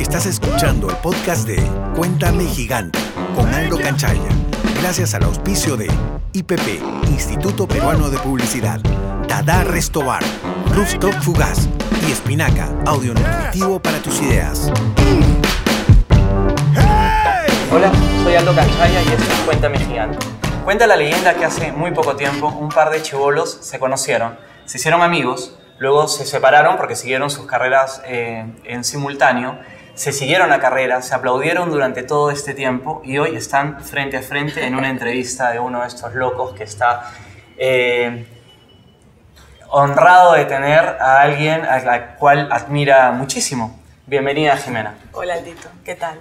Estás 0.00 0.24
escuchando 0.24 0.88
el 0.88 0.96
podcast 0.96 1.46
de 1.46 1.62
Cuéntame 1.94 2.44
Gigante 2.44 2.98
con 3.36 3.52
Aldo 3.52 3.78
Canchaya, 3.78 4.30
gracias 4.80 5.12
al 5.14 5.24
auspicio 5.24 5.76
de 5.76 5.88
IPP, 6.32 6.82
Instituto 7.08 7.68
Peruano 7.68 8.08
de 8.08 8.16
Publicidad, 8.18 8.80
Dada 9.28 9.62
Restobar, 9.62 10.22
Rooftop 10.74 11.12
Fugaz 11.20 11.68
y 12.08 12.12
Espinaca, 12.12 12.70
audio 12.86 13.12
nutritivo 13.12 13.78
para 13.78 13.98
tus 13.98 14.22
ideas. 14.22 14.72
Hola, 17.70 17.92
soy 18.24 18.34
Aldo 18.36 18.54
Canchaya 18.54 19.02
y 19.02 19.08
esto 19.08 19.32
es 19.32 19.40
Cuéntame 19.44 19.78
Gigante. 19.80 20.18
Cuenta 20.64 20.86
la 20.86 20.96
leyenda 20.96 21.34
que 21.34 21.44
hace 21.44 21.72
muy 21.72 21.90
poco 21.90 22.16
tiempo 22.16 22.48
un 22.48 22.70
par 22.70 22.88
de 22.88 23.02
chivolos 23.02 23.58
se 23.60 23.78
conocieron, 23.78 24.38
se 24.64 24.78
hicieron 24.78 25.02
amigos, 25.02 25.58
luego 25.78 26.08
se 26.08 26.24
separaron 26.24 26.78
porque 26.78 26.96
siguieron 26.96 27.28
sus 27.28 27.44
carreras 27.44 28.00
eh, 28.06 28.46
en 28.64 28.82
simultáneo 28.82 29.58
se 30.00 30.14
siguieron 30.14 30.48
la 30.48 30.60
carrera, 30.60 31.02
se 31.02 31.14
aplaudieron 31.14 31.70
durante 31.70 32.02
todo 32.02 32.30
este 32.30 32.54
tiempo 32.54 33.02
y 33.04 33.18
hoy 33.18 33.36
están 33.36 33.84
frente 33.84 34.16
a 34.16 34.22
frente 34.22 34.64
en 34.64 34.74
una 34.74 34.88
entrevista 34.88 35.50
de 35.50 35.58
uno 35.58 35.82
de 35.82 35.88
estos 35.88 36.14
locos 36.14 36.54
que 36.54 36.64
está 36.64 37.12
eh, 37.58 38.24
honrado 39.68 40.32
de 40.32 40.46
tener 40.46 40.80
a 40.80 41.20
alguien 41.20 41.66
a 41.66 41.80
la 41.80 42.16
cual 42.16 42.48
admira 42.50 43.12
muchísimo. 43.12 43.78
Bienvenida, 44.06 44.56
Jimena. 44.56 44.94
Hola, 45.12 45.34
Aldito. 45.34 45.68
¿Qué 45.84 45.96
tal? 45.96 46.18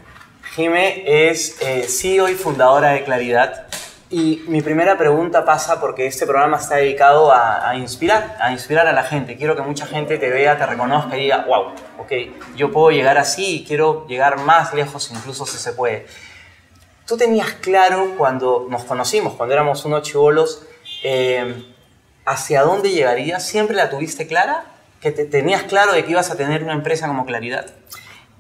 Jime 0.56 1.30
es 1.30 1.62
eh, 1.62 1.84
CEO 1.88 2.28
y 2.28 2.36
fundadora 2.36 2.90
de 2.90 3.06
Claridad. 3.06 3.68
Y 4.12 4.44
mi 4.48 4.64
primera 4.64 4.98
pregunta 4.98 5.46
pasa 5.46 5.80
porque 5.80 6.08
este 6.08 6.26
programa 6.26 6.58
está 6.58 6.78
dedicado 6.78 7.32
a, 7.32 7.76
inspirar, 7.76 8.38
a 8.40 8.52
inspirar 8.52 8.88
a 8.88 8.92
la 8.92 9.04
gente. 9.04 9.38
Quiero 9.38 9.56
que 9.56 9.62
mucha 9.62 9.86
gente 9.86 10.18
te 10.18 10.30
vea, 10.30 10.58
te 10.58 10.66
reconozca 10.66 11.16
y 11.16 11.22
diga, 11.22 11.46
wow, 11.48 11.74
ok, 12.00 12.12
yo 12.56 12.72
puedo 12.72 12.90
llegar 12.90 13.20
así 13.20 13.58
y 13.58 13.64
quiero 13.64 14.08
llegar 14.08 14.40
más 14.40 14.74
lejos 14.74 15.12
incluso 15.12 15.46
si 15.46 15.58
se 15.58 15.74
puede. 15.74 16.08
¿Tú 17.06 17.18
tenías 17.18 17.54
claro 17.62 18.16
cuando 18.18 18.66
nos 18.68 18.84
conocimos, 18.84 19.34
cuando 19.34 19.54
éramos 19.54 19.86
unos 19.86 20.02
chivolos, 20.02 20.64
eh, 21.04 21.66
hacia 22.26 22.64
dónde 22.64 22.90
llegarías? 22.90 23.46
¿Siempre 23.48 23.76
la 23.76 23.92
tuviste 23.92 24.26
clara? 24.26 24.66
¿Que 25.02 25.12
te, 25.12 25.26
tenías 25.26 25.64
claro 25.64 25.92
de 25.92 26.04
que 26.04 26.12
ibas 26.12 26.32
a 26.32 26.36
tener 26.36 26.64
una 26.64 26.74
empresa 26.74 27.08
como 27.08 27.28
Claridad? 27.28 27.68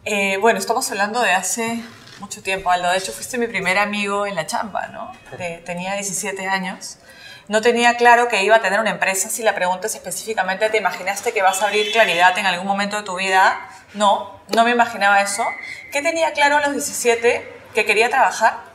Eh, 0.04 0.38
bueno, 0.38 0.58
estamos 0.58 0.90
hablando 0.90 1.22
de 1.22 1.32
hace 1.32 1.84
mucho 2.20 2.42
tiempo, 2.42 2.72
Aldo. 2.72 2.92
De 2.92 2.98
hecho, 2.98 3.12
fuiste 3.12 3.38
mi 3.38 3.48
primer 3.48 3.78
amigo 3.78 4.26
en 4.26 4.36
la 4.36 4.46
chamba, 4.46 4.88
¿no? 4.88 5.12
tenía 5.66 5.94
17 5.94 6.48
años. 6.48 6.98
No 7.48 7.62
tenía 7.62 7.98
claro 7.98 8.28
que 8.28 8.44
iba 8.44 8.58
a 8.58 8.62
tener 8.62 8.80
una 8.80 8.92
empresa. 8.92 9.30
Si 9.30 9.42
la 9.42 9.56
pregunta 9.56 9.88
es 9.88 9.96
específicamente, 9.96 10.70
¿te 10.70 10.78
imaginaste 10.78 11.32
que 11.34 11.42
vas 11.42 11.62
a 11.62 11.68
abrir 11.68 11.92
claridad 11.92 12.38
en 12.38 12.46
algún 12.46 12.68
momento 12.68 12.98
de 12.98 13.04
tu 13.04 13.18
vida? 13.18 13.60
No, 13.96 14.40
no 14.50 14.64
me 14.64 14.72
imaginaba 14.72 15.20
eso. 15.22 15.44
¿Qué 15.92 16.04
tenía 16.04 16.32
claro 16.34 16.58
a 16.58 16.62
los 16.62 16.74
17? 16.74 17.52
Que 17.74 17.86
quería 17.86 18.10
trabajar 18.10 18.70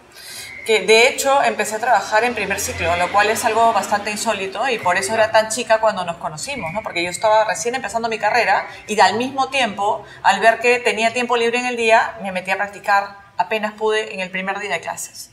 que 0.67 0.81
de 0.81 1.09
hecho 1.09 1.43
empecé 1.43 1.77
a 1.77 1.79
trabajar 1.79 2.25
en 2.25 2.35
primer 2.35 2.59
ciclo, 2.59 2.97
lo 2.97 3.13
cual 3.13 3.29
es 3.29 3.45
algo 3.45 3.73
bastante 3.73 4.11
insólito 4.11 4.67
y 4.69 4.79
por 4.79 4.97
eso 4.97 5.13
era 5.13 5.31
tan 5.31 5.51
chica 5.51 5.79
cuando 5.79 6.05
nos 6.05 6.17
conocimos, 6.17 6.73
¿no? 6.73 6.83
porque 6.83 7.05
yo 7.05 7.11
estaba 7.11 7.45
recién 7.45 7.75
empezando 7.75 8.09
mi 8.09 8.19
carrera 8.19 8.67
y 8.87 8.99
al 8.99 9.19
mismo 9.19 9.51
tiempo, 9.51 10.05
al 10.23 10.41
ver 10.41 10.61
que 10.61 10.79
tenía 10.79 11.13
tiempo 11.13 11.37
libre 11.37 11.59
en 11.59 11.67
el 11.67 11.77
día, 11.77 12.17
me 12.23 12.33
metí 12.33 12.51
a 12.51 12.57
practicar 12.57 13.24
apenas 13.37 13.73
pude 13.73 14.15
en 14.15 14.21
el 14.21 14.31
primer 14.31 14.59
día 14.59 14.71
de 14.71 14.81
clases. 14.81 15.31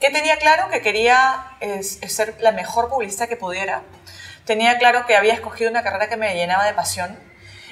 ¿Qué 0.00 0.10
tenía 0.10 0.36
claro? 0.36 0.68
Que 0.70 0.82
quería 0.82 1.56
ser 1.80 2.36
la 2.40 2.52
mejor 2.52 2.88
publicista 2.88 3.26
que 3.26 3.36
pudiera. 3.36 3.82
Tenía 4.44 4.78
claro 4.78 5.06
que 5.06 5.16
había 5.16 5.32
escogido 5.32 5.70
una 5.70 5.82
carrera 5.82 6.08
que 6.08 6.16
me 6.16 6.34
llenaba 6.34 6.64
de 6.66 6.74
pasión 6.74 7.18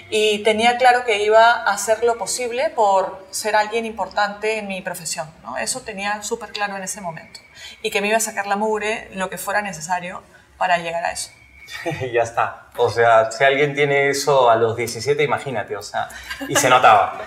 y 0.08 0.42
tenía 0.42 0.76
claro 0.76 1.04
que 1.04 1.22
iba 1.22 1.50
a 1.50 1.72
hacer 1.72 2.04
lo 2.04 2.18
posible 2.18 2.70
por 2.70 3.26
ser 3.30 3.56
alguien 3.56 3.86
importante 3.86 4.58
en 4.58 4.68
mi 4.68 4.82
profesión. 4.82 5.30
¿no? 5.42 5.56
Eso 5.56 5.80
tenía 5.80 6.22
súper 6.22 6.50
claro 6.52 6.76
en 6.76 6.82
ese 6.82 7.00
momento. 7.00 7.40
Y 7.82 7.90
que 7.90 8.00
me 8.00 8.08
iba 8.08 8.16
a 8.16 8.20
sacar 8.20 8.46
la 8.46 8.56
mugre 8.56 9.08
lo 9.14 9.30
que 9.30 9.38
fuera 9.38 9.62
necesario 9.62 10.22
para 10.58 10.78
llegar 10.78 11.04
a 11.04 11.12
eso. 11.12 11.30
ya 12.12 12.22
está. 12.22 12.66
O 12.76 12.90
sea, 12.90 13.30
si 13.30 13.44
alguien 13.44 13.74
tiene 13.74 14.10
eso 14.10 14.50
a 14.50 14.56
los 14.56 14.76
17, 14.76 15.22
imagínate, 15.22 15.76
o 15.76 15.82
sea, 15.82 16.08
y 16.48 16.56
se 16.56 16.68
notaba. 16.68 17.20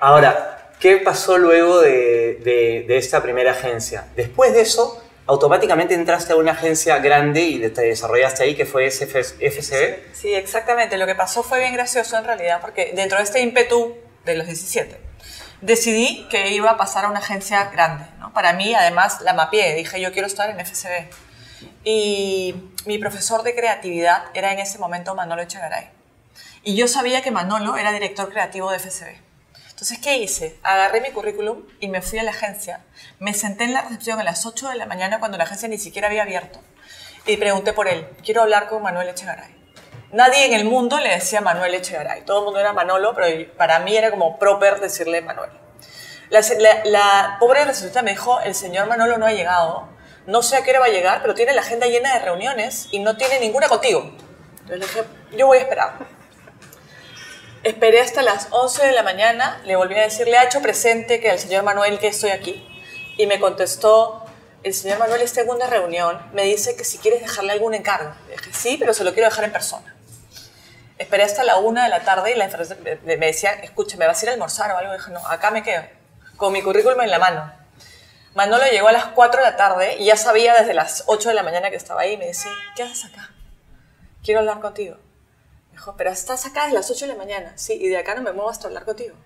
Ahora, 0.00 0.61
¿Qué 0.82 0.96
pasó 0.96 1.38
luego 1.38 1.80
de, 1.80 2.84
esta 2.88 3.22
primera 3.22 3.52
agencia? 3.52 4.08
Después 4.16 4.52
de 4.52 4.62
eso, 4.62 5.00
automáticamente 5.26 5.94
entraste 5.94 6.32
a 6.32 6.36
una 6.36 6.50
agencia 6.50 6.98
grande 6.98 7.40
y 7.40 7.68
te 7.68 7.82
desarrollaste 7.82 8.42
ahí, 8.42 8.56
que 8.56 8.66
fue 8.66 8.90
FCB. 8.90 10.12
Sí, 10.12 10.34
exactamente. 10.34 10.98
Lo 10.98 11.06
que 11.06 11.14
pasó 11.14 11.44
fue 11.44 11.60
bien 11.60 11.72
gracioso 11.72 12.18
en 12.18 12.24
realidad, 12.24 12.60
porque 12.60 12.90
dentro 12.96 13.18
de 13.18 13.22
este 13.22 13.40
ímpetu 13.42 13.96
de 14.24 14.34
los 14.34 14.48
17, 14.48 14.98
decidí 15.60 16.26
que 16.28 16.48
iba 16.48 16.72
a 16.72 16.76
pasar 16.76 17.04
a 17.04 17.10
una 17.10 17.20
agencia 17.20 17.70
grande. 17.72 18.04
Para 18.34 18.52
mí, 18.52 18.74
además, 18.74 19.20
la 19.20 19.34
mapeé. 19.34 19.76
Dije, 19.76 20.00
yo 20.00 20.10
quiero 20.10 20.26
estar 20.26 20.50
en 20.50 20.58
FCB. 20.58 21.10
Y 21.84 22.72
mi 22.86 22.98
profesor 22.98 23.44
de 23.44 23.54
creatividad 23.54 24.24
era 24.34 24.52
en 24.52 24.58
ese 24.58 24.80
momento 24.80 25.14
Manolo 25.14 25.42
Echegaray. 25.42 25.90
Y 26.64 26.74
yo 26.74 26.88
sabía 26.88 27.22
que 27.22 27.30
Manolo 27.30 27.76
era 27.76 27.92
director 27.92 28.28
creativo 28.30 28.72
de 28.72 28.80
FCB. 28.80 29.31
Entonces, 29.82 29.98
¿qué 29.98 30.18
hice? 30.18 30.60
Agarré 30.62 31.00
mi 31.00 31.10
currículum 31.10 31.66
y 31.80 31.88
me 31.88 32.02
fui 32.02 32.16
a 32.20 32.22
la 32.22 32.30
agencia. 32.30 32.84
Me 33.18 33.34
senté 33.34 33.64
en 33.64 33.72
la 33.72 33.82
recepción 33.82 34.20
a 34.20 34.22
las 34.22 34.46
8 34.46 34.68
de 34.68 34.76
la 34.76 34.86
mañana 34.86 35.18
cuando 35.18 35.36
la 35.38 35.42
agencia 35.42 35.66
ni 35.66 35.76
siquiera 35.76 36.06
había 36.06 36.22
abierto 36.22 36.60
y 37.26 37.36
pregunté 37.36 37.72
por 37.72 37.88
él. 37.88 38.06
Quiero 38.24 38.42
hablar 38.42 38.68
con 38.68 38.80
Manuel 38.80 39.08
Echegaray. 39.08 39.52
Nadie 40.12 40.44
en 40.44 40.52
el 40.52 40.66
mundo 40.66 41.00
le 41.00 41.08
decía 41.08 41.40
Manuel 41.40 41.74
Echegaray. 41.74 42.24
Todo 42.24 42.38
el 42.38 42.44
mundo 42.44 42.60
era 42.60 42.72
Manolo, 42.72 43.12
pero 43.12 43.52
para 43.56 43.80
mí 43.80 43.96
era 43.96 44.12
como 44.12 44.38
proper 44.38 44.78
decirle 44.78 45.20
Manuel. 45.20 45.50
La, 46.30 47.38
pobre 47.40 47.64
recepcionista 47.64 48.02
me 48.02 48.12
dijo, 48.12 48.38
el 48.38 48.54
señor 48.54 48.86
Manolo 48.86 49.18
no 49.18 49.26
ha 49.26 49.32
llegado. 49.32 49.88
No 50.28 50.42
sé 50.42 50.58
a 50.58 50.62
qué 50.62 50.70
hora 50.70 50.78
va 50.78 50.86
a 50.86 50.90
llegar, 50.90 51.22
pero 51.22 51.34
tiene 51.34 51.54
la 51.54 51.62
agenda 51.62 51.88
llena 51.88 52.14
de 52.14 52.20
reuniones 52.20 52.86
y 52.92 53.00
no 53.00 53.16
tiene 53.16 53.40
ninguna 53.40 53.68
contigo. 53.68 54.12
Entonces 54.60 54.78
le 54.78 54.86
dije, 54.86 55.04
yo 55.36 55.48
voy 55.48 55.58
a 55.58 55.62
esperar. 55.62 56.21
Esperé 57.64 58.00
hasta 58.00 58.22
las 58.22 58.48
11 58.50 58.88
de 58.88 58.92
la 58.92 59.04
mañana, 59.04 59.60
le 59.64 59.76
volví 59.76 59.94
a 59.94 60.02
decir, 60.02 60.26
le 60.26 60.36
ha 60.36 60.44
hecho 60.44 60.60
presente 60.60 61.20
que 61.20 61.30
al 61.30 61.38
señor 61.38 61.62
Manuel 61.62 62.00
que 62.00 62.08
estoy 62.08 62.30
aquí. 62.30 62.66
Y 63.16 63.26
me 63.26 63.38
contestó, 63.38 64.26
el 64.64 64.74
señor 64.74 64.98
Manuel 64.98 65.22
está 65.22 65.42
en 65.42 65.50
una 65.50 65.68
reunión, 65.68 66.20
me 66.32 66.42
dice 66.42 66.74
que 66.74 66.82
si 66.82 66.98
quieres 66.98 67.20
dejarle 67.20 67.52
algún 67.52 67.74
encargo. 67.74 68.12
Le 68.26 68.32
dije, 68.32 68.50
sí, 68.52 68.76
pero 68.80 68.92
se 68.92 69.04
lo 69.04 69.12
quiero 69.12 69.28
dejar 69.28 69.44
en 69.44 69.52
persona. 69.52 69.94
Esperé 70.98 71.22
hasta 71.22 71.44
la 71.44 71.58
1 71.58 71.84
de 71.84 71.88
la 71.88 72.00
tarde 72.00 72.32
y 72.32 72.34
la 72.34 72.48
me 73.04 73.26
decía, 73.26 73.52
escucha, 73.52 73.96
¿me 73.96 74.08
vas 74.08 74.20
a 74.20 74.24
ir 74.24 74.30
a 74.30 74.32
almorzar 74.32 74.72
o 74.72 74.78
algo? 74.78 74.90
Le 74.90 74.98
dije, 74.98 75.12
no, 75.12 75.24
acá 75.28 75.52
me 75.52 75.62
quedo, 75.62 75.84
con 76.36 76.52
mi 76.52 76.62
currículum 76.62 77.00
en 77.00 77.10
la 77.12 77.20
mano. 77.20 77.52
Manolo 78.34 78.64
llegó 78.72 78.88
a 78.88 78.92
las 78.92 79.04
4 79.06 79.40
de 79.40 79.50
la 79.50 79.56
tarde 79.56 79.98
y 79.98 80.06
ya 80.06 80.16
sabía 80.16 80.54
desde 80.54 80.74
las 80.74 81.04
8 81.06 81.28
de 81.28 81.34
la 81.36 81.44
mañana 81.44 81.70
que 81.70 81.76
estaba 81.76 82.00
ahí 82.00 82.14
y 82.14 82.16
me 82.16 82.26
dice, 82.26 82.48
¿qué 82.74 82.82
haces 82.82 83.04
acá? 83.04 83.30
Quiero 84.24 84.40
hablar 84.40 84.58
contigo. 84.58 84.96
Dijo, 85.72 85.94
pero 85.96 86.10
estás 86.10 86.46
acá 86.46 86.64
desde 86.64 86.74
las 86.74 86.90
8 86.90 87.06
de 87.06 87.12
la 87.12 87.18
mañana. 87.18 87.52
Sí, 87.56 87.72
y 87.80 87.88
de 87.88 87.98
acá 87.98 88.14
no 88.14 88.22
me 88.22 88.32
muevo 88.32 88.50
hasta 88.50 88.68
hablar 88.68 88.84
contigo. 88.84 89.16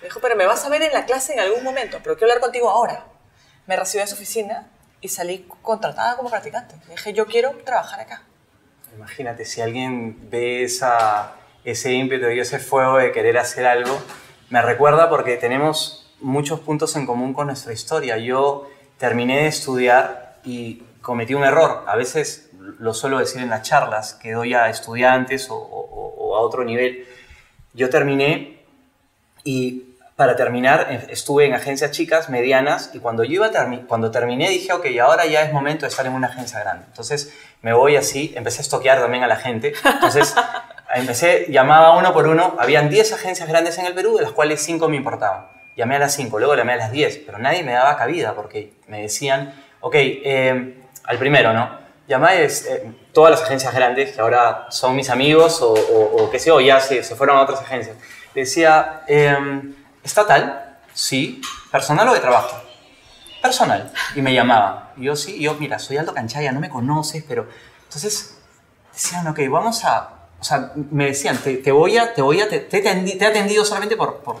Me 0.00 0.06
dijo, 0.06 0.20
pero 0.20 0.36
me 0.36 0.46
vas 0.46 0.64
a 0.64 0.68
ver 0.68 0.82
en 0.82 0.92
la 0.92 1.04
clase 1.04 1.34
en 1.34 1.40
algún 1.40 1.62
momento, 1.64 1.98
pero 2.02 2.16
quiero 2.16 2.32
hablar 2.32 2.42
contigo 2.42 2.70
ahora. 2.70 3.06
Me 3.66 3.76
recibió 3.76 4.02
en 4.02 4.08
su 4.08 4.14
oficina 4.14 4.70
y 5.00 5.08
salí 5.08 5.46
contratada 5.62 6.16
como 6.16 6.30
practicante. 6.30 6.76
Dije, 6.88 7.12
yo 7.12 7.26
quiero 7.26 7.50
trabajar 7.64 8.00
acá. 8.00 8.22
Imagínate, 8.94 9.44
si 9.44 9.60
alguien 9.60 10.30
ve 10.30 10.62
esa, 10.62 11.34
ese 11.64 11.92
ímpetu 11.92 12.28
y 12.30 12.40
ese 12.40 12.58
fuego 12.58 12.98
de 12.98 13.12
querer 13.12 13.38
hacer 13.38 13.66
algo, 13.66 14.00
me 14.50 14.62
recuerda 14.62 15.10
porque 15.10 15.36
tenemos 15.36 16.10
muchos 16.20 16.60
puntos 16.60 16.96
en 16.96 17.06
común 17.06 17.34
con 17.34 17.48
nuestra 17.48 17.72
historia. 17.72 18.16
Yo 18.18 18.68
terminé 18.98 19.42
de 19.42 19.46
estudiar 19.48 20.38
y 20.44 20.82
cometí 21.02 21.34
un 21.34 21.44
error. 21.44 21.84
A 21.86 21.96
veces 21.96 22.47
lo 22.78 22.94
suelo 22.94 23.18
decir 23.18 23.40
en 23.42 23.50
las 23.50 23.62
charlas 23.62 24.14
que 24.14 24.32
doy 24.32 24.54
a 24.54 24.68
estudiantes 24.68 25.48
o, 25.50 26.34
a 26.36 26.40
otro 26.40 26.64
nivel. 26.64 27.06
Yo 27.74 27.90
terminé 27.90 28.58
y 29.44 29.94
para 30.16 30.34
terminar 30.34 31.06
estuve 31.10 31.46
en 31.46 31.54
agencias 31.54 31.92
chicas, 31.92 32.28
medianas, 32.28 32.90
y 32.92 32.98
cuando, 32.98 33.22
yo 33.24 33.34
iba 33.34 33.50
cuando 33.86 34.10
terminé 34.10 34.50
dije, 34.50 34.72
ok, 34.72 34.86
ahora 35.00 35.26
ya 35.26 35.42
es 35.42 35.52
momento 35.52 35.86
de 35.86 35.90
estar 35.90 36.06
en 36.06 36.12
una 36.12 36.26
agencia 36.26 36.58
grande. 36.60 36.86
Entonces 36.86 37.32
me 37.62 37.72
voy 37.72 37.96
así, 37.96 38.32
empecé 38.36 38.58
a 38.58 38.62
estoquear 38.62 39.00
también 39.00 39.22
a 39.22 39.26
la 39.26 39.36
gente. 39.36 39.74
Entonces 39.84 40.34
empecé, 40.94 41.46
llamaba 41.50 41.96
uno 41.96 42.12
por 42.12 42.26
uno, 42.26 42.56
habían 42.58 42.90
10 42.90 43.12
agencias 43.12 43.48
grandes 43.48 43.78
en 43.78 43.86
el 43.86 43.94
Perú, 43.94 44.16
de 44.16 44.22
las 44.22 44.32
cuales 44.32 44.60
5 44.62 44.88
me 44.88 44.96
importaban. 44.96 45.46
Llamé 45.76 45.96
a 45.96 46.00
las 46.00 46.14
5, 46.14 46.36
luego 46.38 46.56
llamé 46.56 46.72
a 46.72 46.76
las 46.76 46.90
10, 46.90 47.18
pero 47.24 47.38
nadie 47.38 47.62
me 47.62 47.72
daba 47.72 47.96
cabida 47.96 48.34
porque 48.34 48.72
me 48.88 49.02
decían, 49.02 49.54
ok, 49.80 49.94
eh, 49.94 50.74
al 51.04 51.18
primero, 51.18 51.52
¿no? 51.52 51.87
Llamáis 52.08 52.64
eh, 52.64 52.90
todas 53.12 53.30
las 53.30 53.42
agencias 53.42 53.72
grandes, 53.74 54.14
que 54.14 54.20
ahora 54.20 54.66
son 54.70 54.96
mis 54.96 55.10
amigos 55.10 55.60
o, 55.60 55.72
o, 55.72 56.30
qué 56.30 56.38
sé 56.38 56.48
yo, 56.48 56.60
ya 56.60 56.80
se, 56.80 57.02
se, 57.04 57.14
fueron 57.14 57.36
a 57.36 57.42
otras 57.42 57.60
agencias. 57.60 57.96
decía, 58.34 59.02
em, 59.06 59.74
¿estatal? 60.02 60.78
Sí. 60.94 61.40
¿Personal 61.70 62.08
o 62.08 62.14
de 62.14 62.20
trabajo? 62.20 62.56
Personal. 63.42 63.92
Y 64.16 64.22
me 64.22 64.32
llamaba. 64.32 64.92
Y 64.96 65.04
yo 65.04 65.14
sí, 65.14 65.38
yo, 65.38 65.54
mira, 65.54 65.78
soy 65.78 65.98
Aldo 65.98 66.14
Canchaya, 66.14 66.50
no 66.50 66.60
me 66.60 66.70
conoces, 66.70 67.22
pero... 67.28 67.46
Entonces 67.84 68.38
decían, 68.92 69.26
ok, 69.28 69.40
vamos 69.50 69.84
a... 69.84 70.14
O 70.40 70.44
sea, 70.44 70.72
me 70.90 71.06
decían, 71.06 71.36
te, 71.36 71.58
te 71.58 71.70
voy 71.70 71.98
a... 71.98 72.14
Te, 72.14 72.22
voy 72.22 72.40
a 72.40 72.48
te, 72.48 72.60
te, 72.60 72.78
he 72.78 73.26
atendido 73.26 73.64
solamente 73.64 73.96
por... 73.96 74.18
por 74.18 74.36
o 74.36 74.40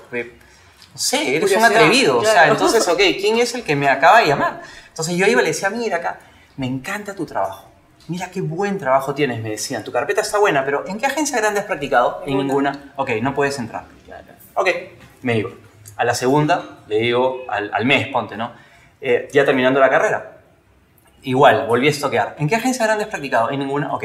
no 0.90 0.98
sé, 0.98 1.36
eres 1.36 1.52
un 1.52 1.62
atrevido. 1.62 2.18
O 2.18 2.24
sea, 2.24 2.48
entonces, 2.48 2.88
ok, 2.88 2.98
¿quién 3.20 3.38
es 3.38 3.54
el 3.54 3.62
que 3.62 3.76
me 3.76 3.88
acaba 3.88 4.20
de 4.20 4.26
llamar? 4.26 4.62
Entonces 4.88 5.16
yo 5.16 5.26
iba 5.26 5.40
y 5.42 5.44
le 5.44 5.50
decía, 5.50 5.70
mira 5.70 5.98
acá, 5.98 6.18
me 6.58 6.66
encanta 6.66 7.14
tu 7.14 7.24
trabajo. 7.24 7.70
Mira 8.08 8.30
qué 8.30 8.40
buen 8.40 8.78
trabajo 8.78 9.14
tienes, 9.14 9.40
me 9.42 9.50
decían. 9.50 9.84
Tu 9.84 9.92
carpeta 9.92 10.20
está 10.20 10.38
buena, 10.38 10.64
pero 10.64 10.86
¿en 10.86 10.98
qué 10.98 11.06
agencia 11.06 11.38
grande 11.38 11.60
has 11.60 11.66
practicado? 11.66 12.22
En 12.26 12.36
Ninguna. 12.36 12.92
Ok, 12.96 13.10
no 13.22 13.32
puedes 13.34 13.58
entrar. 13.58 13.84
Ok, 14.54 14.68
me 15.22 15.34
digo. 15.34 15.50
A 15.96 16.04
la 16.04 16.14
segunda, 16.14 16.80
le 16.88 16.98
digo 16.98 17.44
al, 17.48 17.70
al 17.72 17.84
mes, 17.84 18.08
ponte, 18.08 18.36
¿no? 18.36 18.52
Eh, 19.00 19.28
ya 19.32 19.44
terminando 19.44 19.78
la 19.78 19.88
carrera. 19.88 20.38
Igual, 21.22 21.66
volví 21.66 21.86
a 21.86 21.90
estoquear. 21.90 22.36
¿En 22.38 22.48
qué 22.48 22.56
agencia 22.56 22.86
grande 22.86 23.04
has 23.04 23.10
practicado? 23.10 23.50
En 23.50 23.60
ninguna. 23.60 23.94
Ok, 23.94 24.04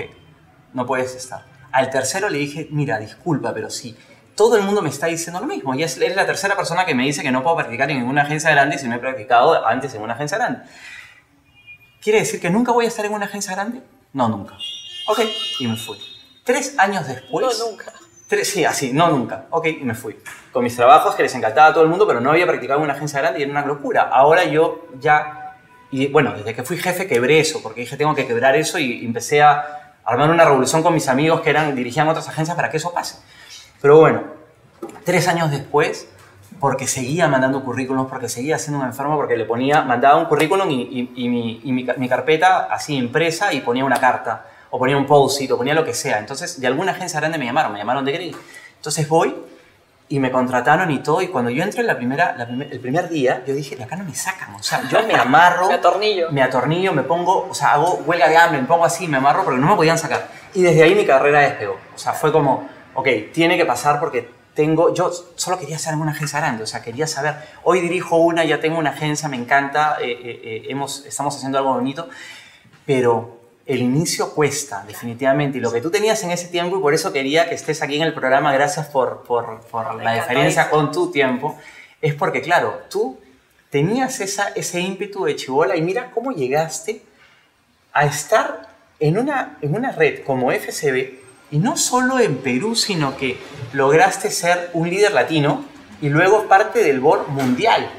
no 0.74 0.86
puedes 0.86 1.16
estar. 1.16 1.44
Al 1.72 1.90
tercero 1.90 2.30
le 2.30 2.38
dije, 2.38 2.68
mira, 2.70 3.00
disculpa, 3.00 3.52
pero 3.54 3.70
sí, 3.72 3.98
todo 4.36 4.58
el 4.58 4.64
mundo 4.64 4.82
me 4.82 4.90
está 4.90 5.08
diciendo 5.08 5.40
lo 5.40 5.48
mismo. 5.48 5.74
Y 5.74 5.84
es, 5.84 5.98
eres 5.98 6.16
la 6.16 6.26
tercera 6.26 6.56
persona 6.56 6.86
que 6.86 6.94
me 6.94 7.04
dice 7.04 7.24
que 7.24 7.32
no 7.32 7.42
puedo 7.42 7.56
practicar 7.56 7.90
en 7.90 8.00
ninguna 8.00 8.24
agencia 8.24 8.52
grande 8.52 8.78
si 8.78 8.88
no 8.88 8.96
he 8.96 9.00
practicado 9.00 9.66
antes 9.66 9.94
en 9.96 10.02
una 10.02 10.14
agencia 10.14 10.38
grande. 10.38 10.60
¿Quiere 12.04 12.20
decir 12.20 12.42
que 12.42 12.50
nunca 12.50 12.74
voy 12.74 12.84
a 12.84 12.90
estar 12.90 13.06
en 13.06 13.14
una 13.14 13.26
agencia 13.26 13.54
grande? 13.54 13.82
No, 14.12 14.28
nunca. 14.28 14.58
Ok, 15.08 15.20
y 15.60 15.68
me 15.68 15.78
fui. 15.78 15.98
Tres 16.44 16.76
años 16.78 17.08
después... 17.08 17.58
No, 17.58 17.70
nunca. 17.70 17.94
Tres, 18.28 18.50
sí, 18.50 18.66
así, 18.66 18.92
no 18.92 19.10
nunca. 19.10 19.46
Ok, 19.52 19.68
y 19.68 19.84
me 19.86 19.96
fui. 19.96 20.18
Con 20.52 20.66
mis 20.66 20.76
trabajos 20.76 21.16
que 21.16 21.24
les 21.24 21.34
encantaba 21.34 21.68
a 21.68 21.74
todo 21.74 21.84
el 21.84 21.90
mundo, 21.90 22.06
pero 22.06 22.20
no 22.20 22.32
había 22.32 22.46
practicado 22.46 22.80
en 22.80 22.86
una 22.86 22.94
agencia 22.94 23.22
grande 23.22 23.40
y 23.40 23.44
era 23.44 23.52
una 23.52 23.66
locura. 23.66 24.10
Ahora 24.12 24.44
yo 24.44 24.88
ya, 25.00 25.56
y 25.92 26.08
bueno, 26.08 26.34
desde 26.34 26.54
que 26.54 26.64
fui 26.64 26.78
jefe 26.78 27.08
quebré 27.08 27.40
eso, 27.40 27.62
porque 27.64 27.82
dije 27.82 27.96
tengo 27.96 28.14
que 28.14 28.28
quebrar 28.28 28.56
eso 28.58 28.78
y 28.80 29.06
empecé 29.06 29.42
a 29.42 29.96
armar 30.04 30.30
una 30.30 30.44
revolución 30.44 30.84
con 30.84 30.94
mis 30.94 31.08
amigos 31.08 31.40
que 31.40 31.52
eran, 31.52 31.74
dirigían 31.74 32.10
otras 32.10 32.28
agencias 32.28 32.56
para 32.58 32.70
que 32.70 32.78
eso 32.78 32.94
pase. 32.94 33.18
Pero 33.82 34.00
bueno, 34.00 34.24
tres 35.06 35.30
años 35.30 35.52
después, 35.52 36.10
porque 36.64 36.88
seguía 36.88 37.28
mandando 37.28 37.62
currículums, 37.62 38.10
porque 38.10 38.30
seguía 38.30 38.58
siendo 38.58 38.80
un 38.80 38.86
enfermo, 38.88 39.18
porque 39.18 39.36
le 39.36 39.44
ponía, 39.44 39.82
mandaba 39.82 40.16
un 40.16 40.28
currículum 40.28 40.72
y, 40.72 40.82
y- 40.84 41.12
y 41.26 41.28
mi, 41.28 41.60
y 41.62 41.72
mi 41.74 41.86
mi 41.98 42.08
carpeta 42.08 42.70
así 42.72 42.96
impresa 42.96 43.52
y 43.52 43.60
ponía 43.60 43.84
una 43.84 44.00
carta, 44.00 44.46
o 44.70 44.80
ponía 44.80 44.96
un 44.96 45.06
post-it, 45.06 45.52
o 45.52 45.58
ponía 45.58 45.74
lo 45.74 45.84
que 45.84 45.94
sea. 45.94 46.20
Entonces, 46.20 46.62
de 46.62 46.68
alguna 46.68 46.94
agencia 46.94 47.20
grande 47.20 47.38
me 47.38 47.44
llamaron, 47.44 47.74
me 47.74 47.80
llamaron 47.80 48.06
de 48.06 48.14
Grey. 48.14 48.36
Entonces 48.78 49.10
voy 49.10 49.36
y 50.08 50.20
me 50.20 50.32
contrataron 50.32 50.90
y 50.90 51.00
todo, 51.00 51.22
y 51.22 51.28
cuando 51.28 51.52
yo 51.52 51.64
entré 51.64 51.84
la 51.84 51.98
primera, 51.98 52.34
la 52.38 52.46
primer- 52.48 52.72
el 52.72 52.80
primer 52.80 53.10
día, 53.10 53.44
yo 53.46 53.54
dije, 53.54 53.76
de 53.76 53.84
acá 53.84 53.98
no 53.98 54.06
me 54.06 54.16
sacan, 54.16 54.56
o 54.56 54.64
sea, 54.64 54.84
yo 54.90 55.06
me 55.06 55.16
amarro, 55.28 55.68
Me 55.68 55.74
atornillo. 55.74 56.32
me 56.32 56.42
atornillo, 56.44 56.94
me 56.94 57.04
pongo, 57.04 57.46
o 57.50 57.54
sea, 57.54 57.74
hago 57.74 57.96
huelga 58.06 58.30
de 58.30 58.38
hambre, 58.38 58.62
me 58.62 58.68
pongo 58.70 58.86
así, 58.86 59.06
me 59.10 59.18
amarro, 59.18 59.44
porque 59.44 59.60
no 59.60 59.68
me 59.68 59.76
podían 59.76 59.98
sacar. 59.98 60.30
Y 60.54 60.62
desde 60.62 60.82
ahí 60.84 60.96
mi 60.96 61.06
carrera 61.06 61.40
despegó, 61.42 61.78
o 61.94 61.98
sea, 61.98 62.14
fue 62.14 62.32
como, 62.32 62.70
ok, 62.94 63.08
tiene 63.34 63.58
que 63.58 63.66
pasar 63.66 64.00
porque 64.00 64.30
tengo, 64.54 64.94
yo 64.94 65.12
solo 65.36 65.60
quería 65.60 65.78
en 65.88 66.02
una 66.02 66.12
agencia 66.12 66.40
grande, 66.40 66.64
o 66.64 66.68
sea, 66.68 66.82
quería 66.82 67.08
saber, 67.08 67.36
hoy 67.64 67.82
dirijo 67.82 68.18
una, 68.18 68.46
ya 68.46 68.60
tengo 68.60 68.78
una 68.78 68.92
agencia, 68.92 69.28
me 69.28 69.38
encanta, 69.38 69.98
eh, 70.02 70.12
eh, 70.12 70.42
eh, 70.44 70.66
hemos, 70.70 71.06
estamos 71.06 71.36
haciendo 71.36 71.58
algo 71.58 71.74
bonito, 71.74 72.08
pero 72.86 73.40
el 73.66 73.82
inicio 73.82 74.32
cuesta, 74.34 74.84
definitivamente. 74.86 75.58
Y 75.58 75.62
lo 75.62 75.72
que 75.72 75.82
tú 75.82 75.90
tenías 75.90 76.22
en 76.24 76.32
ese 76.32 76.48
tiempo, 76.48 76.78
y 76.78 76.82
por 76.82 76.94
eso 76.94 77.14
quería 77.14 77.48
que 77.48 77.56
estés 77.56 77.82
aquí 77.82 77.96
en 77.96 78.04
el 78.04 78.14
programa, 78.14 78.54
gracias 78.54 78.88
por, 78.88 79.24
por, 79.24 79.62
por 79.62 79.96
la 80.04 80.16
diferencia 80.16 80.70
con 80.70 80.92
tu 80.92 81.12
tiempo, 81.12 81.58
es 82.02 82.14
porque, 82.14 82.42
claro, 82.42 82.82
tú 82.90 83.18
tenías 83.70 84.20
esa, 84.20 84.50
ese 84.50 84.80
ímpetu 84.82 85.26
de 85.26 85.36
chivola 85.36 85.76
y 85.76 85.82
mira 85.82 86.12
cómo 86.12 86.32
llegaste 86.32 87.02
a 87.94 88.06
estar 88.06 88.70
en 89.00 89.18
una, 89.18 89.58
en 89.62 89.76
una 89.76 89.92
red 89.92 90.24
como 90.24 90.52
FCB, 90.52 91.23
y 91.52 91.58
no 91.58 91.78
solo 91.78 92.20
en 92.20 92.38
Perú, 92.38 92.76
sino 92.76 93.18
que 93.18 93.38
lograste 93.74 94.32
ser 94.32 94.70
un 94.74 94.90
líder 94.90 95.14
latino 95.14 95.66
y 96.02 96.10
luego 96.10 96.48
parte 96.48 96.84
del 96.84 97.00
board 97.00 97.28
mundial. 97.30 97.90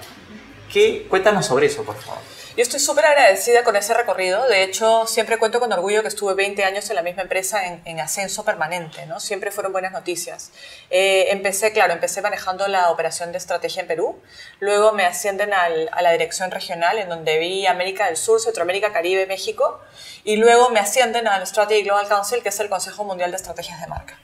¿Qué? 0.73 1.07
Cuéntanos 1.09 1.47
sobre 1.47 1.67
eso, 1.67 1.83
por 1.85 1.97
favor. 1.97 2.34
Yo 2.57 2.63
estoy 2.63 2.79
súper 2.79 3.05
agradecida 3.07 3.65
con 3.65 3.75
ese 3.75 3.95
recorrido. 3.95 4.47
De 4.47 4.63
hecho, 4.63 5.09
siempre 5.09 5.39
cuento 5.39 5.59
con 5.59 5.73
orgullo 5.73 6.03
que 6.03 6.09
estuve 6.09 6.35
20 6.35 6.63
años 6.63 6.89
en 6.89 6.95
la 6.95 7.03
misma 7.03 7.23
empresa 7.23 7.67
en, 7.67 7.83
en 7.85 7.99
ascenso 7.99 8.45
permanente, 8.45 9.07
¿no? 9.07 9.19
Siempre 9.19 9.51
fueron 9.51 9.73
buenas 9.73 9.91
noticias. 9.91 10.53
Eh, 10.89 11.27
empecé, 11.31 11.73
claro, 11.73 11.93
empecé 11.95 12.23
manejando 12.23 12.69
la 12.69 12.91
operación 12.91 13.33
de 13.33 13.39
estrategia 13.39 13.81
en 13.83 13.89
Perú. 13.89 14.23
Luego 14.61 14.93
me 14.93 15.05
ascienden 15.05 15.53
al- 15.53 15.91
a 15.93 16.01
la 16.01 16.13
dirección 16.13 16.53
regional, 16.53 16.97
en 16.99 17.09
donde 17.09 17.41
vi 17.41 17.67
América 17.67 18.07
del 18.07 18.17
Sur, 18.17 18.41
Centroamérica, 18.41 18.93
Caribe, 18.93 19.27
México. 19.27 19.81
Y 20.23 20.37
luego 20.37 20.71
me 20.71 20.79
ascienden 20.79 21.27
al 21.27 21.45
Strategy 21.49 21.83
Global 21.83 22.07
Council, 22.07 22.41
que 22.45 22.51
es 22.51 22.61
el 22.61 22.69
Consejo 22.69 23.03
Mundial 23.03 23.33
de 23.33 23.37
Estrategias 23.37 23.81
de 23.81 23.89
Marca. 23.89 24.17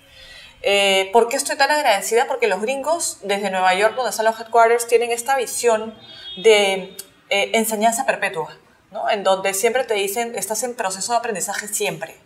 Eh, 0.62 1.10
¿Por 1.12 1.28
qué 1.28 1.36
estoy 1.36 1.56
tan 1.56 1.72
agradecida? 1.72 2.26
Porque 2.28 2.46
los 2.46 2.60
gringos, 2.62 3.18
desde 3.22 3.50
Nueva 3.50 3.74
York, 3.74 3.96
donde 3.96 4.10
están 4.10 4.26
los 4.26 4.38
headquarters, 4.38 4.86
tienen 4.86 5.10
esta 5.10 5.34
visión 5.36 5.98
de 6.36 6.96
eh, 7.30 7.52
enseñanza 7.54 8.06
perpetua, 8.06 8.56
¿no? 8.90 9.08
en 9.08 9.22
donde 9.22 9.54
siempre 9.54 9.84
te 9.84 9.94
dicen, 9.94 10.34
estás 10.34 10.62
en 10.62 10.74
proceso 10.74 11.12
de 11.12 11.18
aprendizaje 11.18 11.68
siempre. 11.68 12.16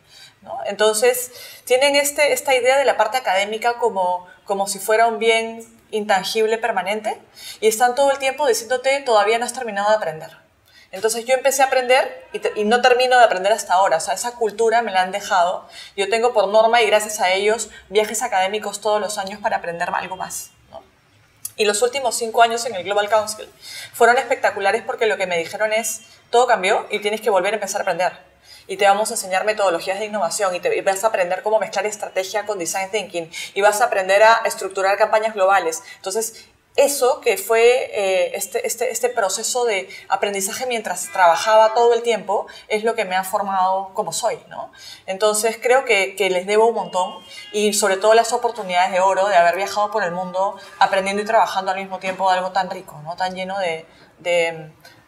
¿no? 0.43 0.59
Entonces, 0.67 1.31
tienen 1.65 1.95
este, 1.97 2.33
esta 2.33 2.55
idea 2.55 2.79
de 2.79 2.85
la 2.85 2.97
parte 2.97 3.17
académica 3.19 3.75
como, 3.75 4.27
como 4.45 4.67
si 4.67 4.79
fuera 4.79 5.07
un 5.07 5.19
bien 5.19 5.65
intangible 5.91 6.59
permanente 6.59 7.21
y 7.61 7.69
están 7.69 7.95
todo 7.95 8.11
el 8.11 8.19
tiempo 8.19 8.47
diciéndote, 8.47 9.01
todavía 9.01 9.39
no 9.39 9.45
has 9.45 9.53
terminado 9.53 9.91
de 9.91 9.97
aprender. 9.97 10.31
Entonces 10.91 11.25
yo 11.25 11.35
empecé 11.35 11.63
a 11.63 11.67
aprender 11.67 12.29
y, 12.33 12.61
y 12.61 12.65
no 12.65 12.81
termino 12.81 13.19
de 13.19 13.25
aprender 13.25 13.53
hasta 13.53 13.75
ahora. 13.75 13.97
O 13.97 14.01
sea, 14.01 14.15
esa 14.15 14.37
cultura 14.37 14.81
me 14.81 14.93
la 14.93 15.03
han 15.03 15.11
dejado. 15.11 15.69
Yo 15.97 16.09
tengo 16.09 16.33
por 16.33 16.49
norma 16.49 16.83
y 16.83 16.87
gracias 16.87 17.21
a 17.21 17.33
ellos 17.33 17.69
viajes 17.89 18.23
académicos 18.23 18.81
todos 18.81 19.01
los 19.01 19.19
años 19.19 19.41
para 19.41 19.57
aprender 19.57 19.91
algo 19.93 20.17
más. 20.17 20.54
Y 21.57 21.65
los 21.65 21.83
últimos 21.83 22.17
cinco 22.17 22.43
años 22.43 22.67
en 22.67 22.75
el 22.75 22.85
Global 22.85 23.09
Council 23.09 23.49
fueron 23.93 24.19
espectaculares 24.19 24.83
porque 24.83 25.07
lo 25.07 25.17
que 25.17 25.27
me 25.27 25.39
dijeron 25.39 25.73
es, 25.73 26.03
todo 26.31 26.47
cambió 26.47 26.87
y 26.91 26.99
tienes 26.99 27.21
que 27.21 27.31
volver 27.31 27.55
a 27.55 27.57
empezar 27.57 27.81
a 27.81 27.83
aprender. 27.83 28.13
Y 28.67 28.77
te 28.77 28.87
vamos 28.87 29.11
a 29.11 29.15
enseñar 29.15 29.45
metodologías 29.45 29.99
de 29.99 30.07
innovación 30.07 30.55
y, 30.55 30.61
te, 30.61 30.81
vas 30.83 31.05
a 31.05 31.09
aprender 31.09 31.43
cómo 31.43 31.61
mezclar 31.61 31.87
estrategia 31.87 32.47
con 32.47 32.59
design 32.59 32.91
thinking 32.91 33.31
y 33.55 33.61
vas 33.61 33.81
a 33.81 33.85
aprender 33.85 34.23
a 34.23 34.43
estructurar 34.47 34.97
campañas 34.97 35.35
globales. 35.35 35.83
Entonces, 35.97 36.47
eso 36.77 37.21
que 37.21 37.37
fue 37.37 37.91
eh, 37.93 38.33
este, 38.35 38.67
este, 38.67 38.91
este 38.91 39.09
proceso 39.09 39.65
de 39.65 39.89
aprendizaje 40.09 40.67
mientras 40.67 41.09
trabajaba 41.13 41.73
todo 41.73 41.95
el 41.95 42.03
tiempo 42.03 42.47
es 42.67 42.83
lo 42.83 42.97
que 42.97 43.05
me 43.05 43.15
ha 43.15 43.23
formado 43.23 43.91
como 43.95 44.13
soy, 44.13 44.39
¿no? 44.49 44.73
Entonces 45.07 45.57
creo 45.63 45.85
que, 45.85 46.17
les 46.25 46.47
debo 46.47 46.67
un 46.67 46.75
montón 46.75 47.23
y 47.53 47.75
sobre 47.75 47.97
todo 47.97 48.15
las 48.15 48.33
oportunidades 48.33 48.91
de 48.91 48.99
oro 48.99 49.29
de 49.29 49.37
haber 49.37 49.55
viajado 49.57 49.91
por 49.91 50.03
el 50.03 50.11
mundo 50.11 50.57
aprendiendo 50.81 51.23
y 51.23 51.27
trabajando 51.27 51.71
al 51.71 51.79
mismo 51.79 51.99
tiempo 51.99 52.29
algo 52.29 52.51
tan 52.51 52.71
rico, 52.71 53.01
¿no? 53.05 53.15
Tan 53.15 53.35
lleno 53.35 53.57
de, 53.59 53.87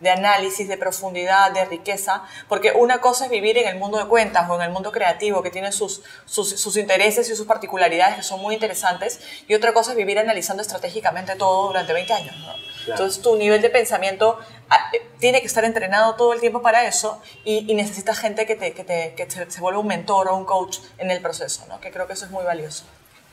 de 0.01 0.11
análisis, 0.11 0.69
de 0.69 0.77
profundidad, 0.77 1.53
de 1.53 1.65
riqueza, 1.65 2.23
porque 2.49 2.73
una 2.73 2.99
cosa 3.01 3.25
es 3.25 3.31
vivir 3.31 3.57
en 3.59 3.67
el 3.69 3.77
mundo 3.77 3.99
de 3.99 4.07
cuentas 4.07 4.49
o 4.51 4.57
en 4.57 4.63
el 4.63 4.71
mundo 4.71 4.93
creativo 4.93 5.43
que 5.43 5.51
tiene 5.51 5.73
sus, 5.73 6.03
sus, 6.27 6.61
sus 6.61 6.77
intereses 6.77 7.29
y 7.31 7.35
sus 7.37 7.47
particularidades 7.47 8.17
que 8.17 8.23
son 8.23 8.41
muy 8.41 8.55
interesantes, 8.55 9.21
y 9.49 9.55
otra 9.55 9.73
cosa 9.73 9.93
es 9.93 9.97
vivir 9.97 10.19
analizando 10.19 10.63
estratégicamente 10.63 11.35
todo 11.37 11.69
durante 11.69 11.93
20 11.93 12.13
años. 12.13 12.37
¿no? 12.39 12.93
Entonces 12.93 13.21
tu 13.23 13.37
nivel 13.37 13.63
de 13.63 13.71
pensamiento 13.71 14.39
ah, 14.71 14.91
eh, 14.93 15.05
tiene 15.19 15.41
que 15.41 15.47
estar 15.47 15.65
entrenado 15.65 16.15
todo 16.15 16.33
el 16.35 16.41
tiempo 16.41 16.63
para 16.63 16.87
eso 16.87 17.21
y, 17.45 17.65
y 17.71 17.75
necesitas 17.75 18.19
gente 18.19 18.47
que, 18.47 18.55
te, 18.55 18.73
que, 18.75 18.85
te, 18.85 19.15
que 19.17 19.27
te- 19.27 19.51
se 19.51 19.61
vuelva 19.61 19.81
un 19.81 19.89
mentor 19.89 20.29
o 20.29 20.37
un 20.37 20.45
coach 20.45 20.79
en 20.99 21.11
el 21.11 21.21
proceso, 21.21 21.65
¿no? 21.69 21.81
que 21.81 21.91
creo 21.91 22.07
que 22.07 22.13
eso 22.13 22.27
es 22.27 22.31
muy 22.31 22.45
valioso. 22.45 22.85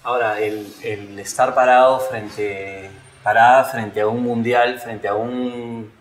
Ahora, 0.03 0.39
el, 0.39 0.73
el 0.81 1.19
estar 1.19 1.53
parado 1.53 1.99
frente, 1.99 2.89
parada 3.21 3.63
frente 3.65 4.01
a 4.01 4.07
un 4.07 4.23
mundial, 4.23 4.79
frente 4.79 5.07
a 5.07 5.13
un 5.15 5.93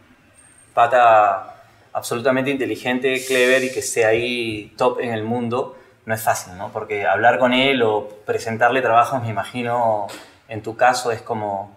pata 0.74 1.64
absolutamente 1.92 2.50
inteligente, 2.50 3.22
clever 3.26 3.64
y 3.64 3.72
que 3.72 3.80
esté 3.80 4.04
ahí 4.04 4.72
top 4.76 5.00
en 5.00 5.12
el 5.12 5.24
mundo, 5.24 5.76
no 6.06 6.14
es 6.14 6.22
fácil, 6.22 6.56
¿no? 6.56 6.72
Porque 6.72 7.06
hablar 7.06 7.38
con 7.38 7.52
él 7.52 7.82
o 7.82 8.08
presentarle 8.26 8.82
trabajos, 8.82 9.22
me 9.22 9.28
imagino, 9.28 10.06
en 10.48 10.62
tu 10.62 10.76
caso 10.76 11.12
es 11.12 11.22
como 11.22 11.76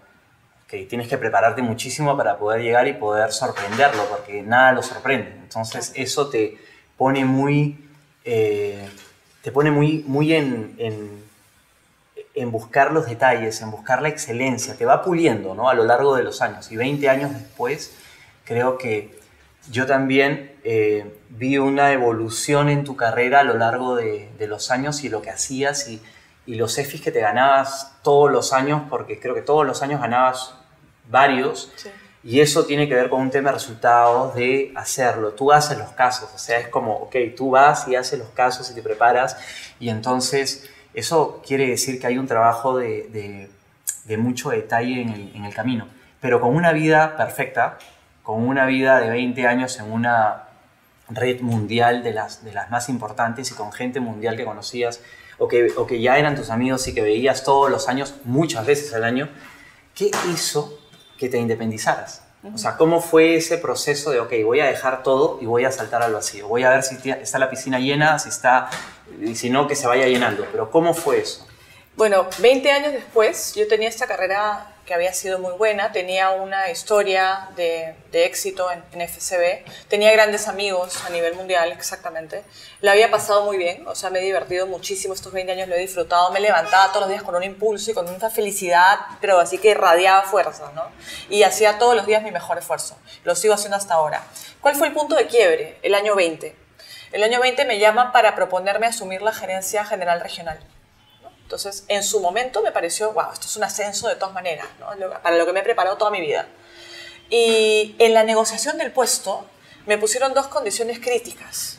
que 0.68 0.86
tienes 0.86 1.08
que 1.08 1.18
prepararte 1.18 1.62
muchísimo 1.62 2.18
para 2.18 2.38
poder 2.38 2.62
llegar 2.62 2.88
y 2.88 2.94
poder 2.94 3.32
sorprenderlo, 3.32 4.06
porque 4.10 4.42
nada 4.42 4.72
lo 4.72 4.82
sorprende. 4.82 5.32
Entonces 5.44 5.92
eso 5.96 6.30
te 6.30 6.58
pone 6.98 7.24
muy, 7.24 7.88
eh, 8.24 8.90
te 9.42 9.52
pone 9.52 9.70
muy, 9.70 10.04
muy 10.08 10.34
en, 10.34 10.76
en, 10.80 11.24
en 12.34 12.52
buscar 12.52 12.92
los 12.92 13.06
detalles, 13.06 13.62
en 13.62 13.70
buscar 13.70 14.02
la 14.02 14.10
excelencia, 14.10 14.76
te 14.76 14.86
va 14.86 15.04
puliendo 15.04 15.54
¿no? 15.54 15.70
a 15.70 15.74
lo 15.74 15.84
largo 15.84 16.16
de 16.16 16.24
los 16.24 16.42
años. 16.42 16.72
Y 16.72 16.78
20 16.78 17.10
años 17.10 17.32
después, 17.32 17.96
creo 18.46 18.78
que 18.78 19.20
yo 19.72 19.86
también 19.86 20.56
eh, 20.64 21.14
vi 21.30 21.58
una 21.58 21.92
evolución 21.92 22.70
en 22.70 22.84
tu 22.84 22.96
carrera 22.96 23.42
a 23.42 23.44
lo 23.44 23.56
largo 23.58 23.96
de, 23.96 24.30
de 24.38 24.48
los 24.48 24.72
años 24.72 25.04
y 25.04 25.10
lo 25.10 25.22
que 25.22 25.32
hacías 25.32 25.88
y, 25.90 26.02
y 26.46 26.56
los 26.56 26.78
EFIs 26.78 27.02
que 27.02 27.12
te 27.12 27.20
ganabas 27.20 27.94
todos 28.04 28.32
los 28.32 28.54
años, 28.54 28.84
porque 28.90 29.20
creo 29.20 29.34
que 29.36 29.42
todos 29.42 29.66
los 29.66 29.82
años 29.82 30.00
ganabas 30.00 30.54
varios. 31.10 31.72
Sí. 31.76 31.90
Y 32.24 32.40
eso 32.42 32.66
tiene 32.66 32.88
que 32.88 32.96
ver 32.96 33.10
con 33.10 33.22
un 33.22 33.30
tema 33.30 33.50
de 33.50 33.56
resultados, 33.56 34.34
de 34.34 34.72
hacerlo. 34.76 35.34
Tú 35.34 35.52
haces 35.52 35.78
los 35.78 35.90
casos, 35.90 36.30
o 36.34 36.38
sea, 36.40 36.58
es 36.60 36.68
como, 36.70 36.94
ok, 36.98 37.16
tú 37.38 37.52
vas 37.52 37.88
y 37.88 37.96
haces 37.96 38.18
los 38.18 38.30
casos 38.30 38.70
y 38.72 38.74
te 38.74 38.82
preparas. 38.82 39.38
Y 39.80 39.90
entonces, 39.90 40.68
eso 40.96 41.42
quiere 41.46 41.68
decir 41.68 42.00
que 42.00 42.08
hay 42.08 42.18
un 42.18 42.26
trabajo 42.28 42.78
de, 42.78 43.08
de- 43.10 43.50
de 44.06 44.18
mucho 44.18 44.50
detalle 44.52 45.02
en 45.02 45.10
el, 45.10 45.36
en 45.36 45.46
el 45.46 45.54
camino. 45.54 45.88
pero 46.20 46.40
con 46.42 46.56
una 46.56 46.72
vida 46.72 47.16
perfecta, 47.18 47.78
con 48.26 48.46
una 48.46 48.66
vida 48.66 49.00
de 49.00 49.10
20 49.12 49.48
años 49.48 49.80
en 49.80 49.92
una 49.92 50.46
red 51.10 51.42
mundial 51.42 52.04
de 52.04 52.12
las, 52.12 52.44
de 52.44 52.52
las 52.52 52.72
más 52.72 52.90
importantes 52.90 53.52
y 53.52 53.54
con 53.54 53.72
gente 53.72 54.00
mundial 54.00 54.36
que 54.36 54.44
conocías 54.44 55.00
o 55.38 55.48
que, 55.48 55.72
o 55.78 55.86
que 55.86 56.02
ya 56.02 56.18
eran 56.18 56.36
tus 56.36 56.50
amigos 56.50 56.88
y 56.88 56.96
que 56.96 57.04
veías 57.04 57.44
todos 57.44 57.70
los 57.70 57.88
años, 57.88 58.16
muchas 58.24 58.66
veces 58.66 58.94
al 58.96 59.04
año, 59.04 59.30
¿qué 59.94 60.10
hizo 60.34 60.80
que 61.20 61.30
te 61.30 61.38
independizaras? 61.38 62.24
O 62.54 62.58
sea, 62.58 62.78
¿cómo 62.78 63.02
fue 63.02 63.36
ese 63.36 63.58
proceso 63.58 64.12
de, 64.12 64.20
ok, 64.20 64.32
voy 64.44 64.60
a 64.60 64.66
dejar 64.66 65.02
todo 65.02 65.40
y 65.42 65.46
voy 65.46 65.66
a 65.66 65.72
saltar 65.72 66.04
al 66.04 66.14
vacío? 66.14 66.48
Voy 66.48 66.64
a 66.64 66.70
ver 66.70 66.84
si 66.84 67.10
está 67.10 67.40
la 67.40 67.50
piscina 67.50 67.80
llena, 67.80 68.20
si 68.20 68.30
está, 68.30 68.70
y 69.20 69.36
si 69.36 69.50
no, 69.50 69.68
que 69.68 69.76
se 69.76 69.88
vaya 69.88 70.06
llenando. 70.06 70.46
Pero 70.52 70.70
¿cómo 70.70 70.94
fue 70.94 71.22
eso? 71.22 71.48
Bueno, 71.96 72.28
20 72.40 72.72
años 72.72 72.92
después, 72.92 73.56
yo 73.56 73.68
tenía 73.68 73.90
esta 73.90 74.06
carrera 74.06 74.75
que 74.86 74.94
había 74.94 75.14
sido 75.14 75.40
muy 75.40 75.54
buena, 75.54 75.92
tenía 75.92 76.30
una 76.30 76.70
historia 76.70 77.50
de, 77.56 77.96
éxito 78.14 78.72
en, 78.72 78.84
en, 78.94 79.08
FCB, 79.08 79.66
tenía 79.88 80.12
grandes 80.12 80.48
amigos 80.48 81.04
a 81.06 81.10
nivel 81.10 81.36
mundial, 81.36 81.72
exactamente. 81.72 82.44
La 82.82 82.92
había 82.92 83.10
pasado 83.10 83.44
muy 83.46 83.58
bien, 83.58 83.88
o 83.88 83.96
sea, 83.96 84.10
me 84.10 84.20
he 84.20 84.24
divertido 84.24 84.68
muchísimo 84.68 85.14
estos 85.14 85.34
20 85.34 85.52
años, 85.52 85.68
lo 85.68 85.76
he 85.76 85.80
disfrutado, 85.80 86.32
me 86.32 86.40
levantaba 86.40 86.90
todos 86.90 87.02
los 87.02 87.10
días 87.10 87.24
con 87.24 87.36
un 87.36 87.44
impulso 87.44 87.92
y 87.92 87.94
con 87.94 88.08
una 88.08 88.30
felicidad, 88.30 89.00
pero 89.20 89.40
así 89.40 89.58
que 89.58 89.70
irradiaba 89.70 90.24
fuerza, 90.24 90.72
¿no? 90.76 90.84
Y 91.30 91.44
hacía 91.44 91.78
todos 91.78 91.96
los 91.96 92.06
días 92.06 92.24
mi 92.24 92.32
mejor 92.32 92.58
esfuerzo. 92.58 92.98
Lo 93.24 93.36
sigo 93.36 93.54
haciendo 93.54 93.78
hasta 93.78 93.96
ahora. 93.96 94.24
¿Cuál 94.62 94.76
fue 94.76 94.88
el 94.88 94.94
punto 94.94 95.16
de 95.16 95.28
quiebre? 95.28 95.80
El 95.82 95.96
año 95.96 96.16
20. 96.16 96.56
El 97.12 97.24
año 97.24 97.40
20 97.40 97.66
me 97.66 97.80
llaman 97.80 98.12
para 98.12 98.36
proponerme 98.36 98.88
asumir 98.88 99.22
la 99.22 99.34
gerencia 99.34 99.86
general 99.86 100.22
regional. 100.22 100.60
Entonces, 101.46 101.86
en 101.90 102.04
su 102.04 102.22
momento 102.22 102.64
me 102.64 102.72
pareció, 102.72 103.14
wow, 103.14 103.32
esto 103.32 103.46
es 103.46 103.56
un 103.56 103.64
ascenso 103.64 104.08
de 104.08 104.16
todas 104.16 104.34
maneras, 104.34 104.66
¿no? 104.80 104.88
para 105.22 105.38
lo 105.38 105.46
que 105.46 105.54
me 105.54 105.60
he 105.60 105.64
preparado 105.64 105.96
toda 105.96 106.10
mi 106.10 106.20
vida. 106.20 106.48
Y 107.30 107.96
en 108.00 108.16
la 108.16 108.24
negociación 108.24 108.80
del 108.80 108.92
puesto 108.92 109.46
me 109.86 110.00
pusieron 110.00 110.34
dos 110.34 110.48
condiciones 110.48 111.00
críticas. 111.00 111.78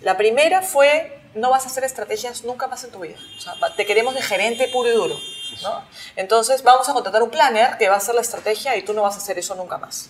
La 0.00 0.16
primera 0.16 0.62
fue, 0.62 1.20
no 1.34 1.50
vas 1.50 1.64
a 1.64 1.66
hacer 1.66 1.84
estrategias 1.84 2.42
nunca 2.44 2.68
más 2.68 2.84
en 2.84 2.90
tu 2.90 3.00
vida. 3.00 3.18
O 3.36 3.40
sea, 3.40 3.54
te 3.76 3.84
queremos 3.84 4.14
de 4.14 4.22
gerente 4.22 4.66
puro 4.68 4.88
y 4.88 4.92
duro. 4.92 5.20
¿no? 5.62 5.84
Entonces, 6.16 6.62
vamos 6.62 6.88
a 6.88 6.94
contratar 6.94 7.22
un 7.22 7.30
planner 7.30 7.76
que 7.76 7.90
va 7.90 7.96
a 7.96 7.98
hacer 7.98 8.14
la 8.14 8.22
estrategia 8.22 8.78
y 8.78 8.82
tú 8.82 8.94
no 8.94 9.02
vas 9.02 9.16
a 9.16 9.18
hacer 9.18 9.38
eso 9.38 9.54
nunca 9.56 9.76
más. 9.76 10.08